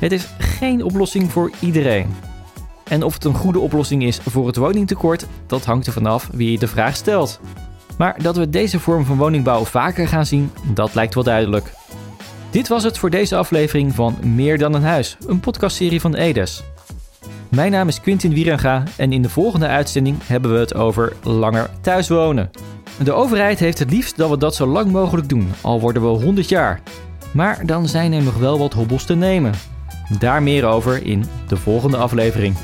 Het 0.00 0.12
is 0.12 0.28
geen 0.38 0.84
oplossing 0.84 1.32
voor 1.32 1.50
iedereen. 1.58 2.14
En 2.84 3.02
of 3.02 3.14
het 3.14 3.24
een 3.24 3.34
goede 3.34 3.58
oplossing 3.58 4.02
is 4.02 4.18
voor 4.18 4.46
het 4.46 4.56
woningtekort, 4.56 5.26
dat 5.46 5.64
hangt 5.64 5.86
er 5.86 5.92
vanaf 5.92 6.28
wie 6.32 6.50
je 6.50 6.58
de 6.58 6.66
vraag 6.66 6.96
stelt. 6.96 7.40
Maar 7.98 8.22
dat 8.22 8.36
we 8.36 8.50
deze 8.50 8.80
vorm 8.80 9.04
van 9.04 9.16
woningbouw 9.16 9.64
vaker 9.64 10.08
gaan 10.08 10.26
zien, 10.26 10.52
dat 10.74 10.94
lijkt 10.94 11.14
wel 11.14 11.24
duidelijk. 11.24 11.72
Dit 12.50 12.68
was 12.68 12.82
het 12.82 12.98
voor 12.98 13.10
deze 13.10 13.36
aflevering 13.36 13.94
van 13.94 14.16
Meer 14.22 14.58
dan 14.58 14.74
een 14.74 14.82
huis, 14.82 15.16
een 15.26 15.40
podcastserie 15.40 16.00
van 16.00 16.14
Edes. 16.14 16.62
Mijn 17.48 17.72
naam 17.72 17.88
is 17.88 18.00
Quintin 18.00 18.34
Wierenga 18.34 18.82
en 18.96 19.12
in 19.12 19.22
de 19.22 19.28
volgende 19.28 19.66
uitzending 19.66 20.16
hebben 20.24 20.52
we 20.52 20.58
het 20.58 20.74
over 20.74 21.12
langer 21.22 21.70
thuis 21.80 22.08
wonen. 22.08 22.50
De 23.04 23.12
overheid 23.12 23.58
heeft 23.58 23.78
het 23.78 23.90
liefst 23.90 24.16
dat 24.16 24.30
we 24.30 24.38
dat 24.38 24.54
zo 24.54 24.66
lang 24.66 24.90
mogelijk 24.90 25.28
doen, 25.28 25.52
al 25.60 25.80
worden 25.80 26.02
we 26.02 26.08
100 26.08 26.48
jaar. 26.48 26.80
Maar 27.32 27.66
dan 27.66 27.88
zijn 27.88 28.12
er 28.12 28.22
nog 28.22 28.36
wel 28.36 28.58
wat 28.58 28.72
hobbels 28.72 29.04
te 29.04 29.14
nemen. 29.14 29.52
Daar 30.18 30.42
meer 30.42 30.64
over 30.64 31.06
in 31.06 31.24
de 31.48 31.56
volgende 31.56 31.96
aflevering. 31.96 32.56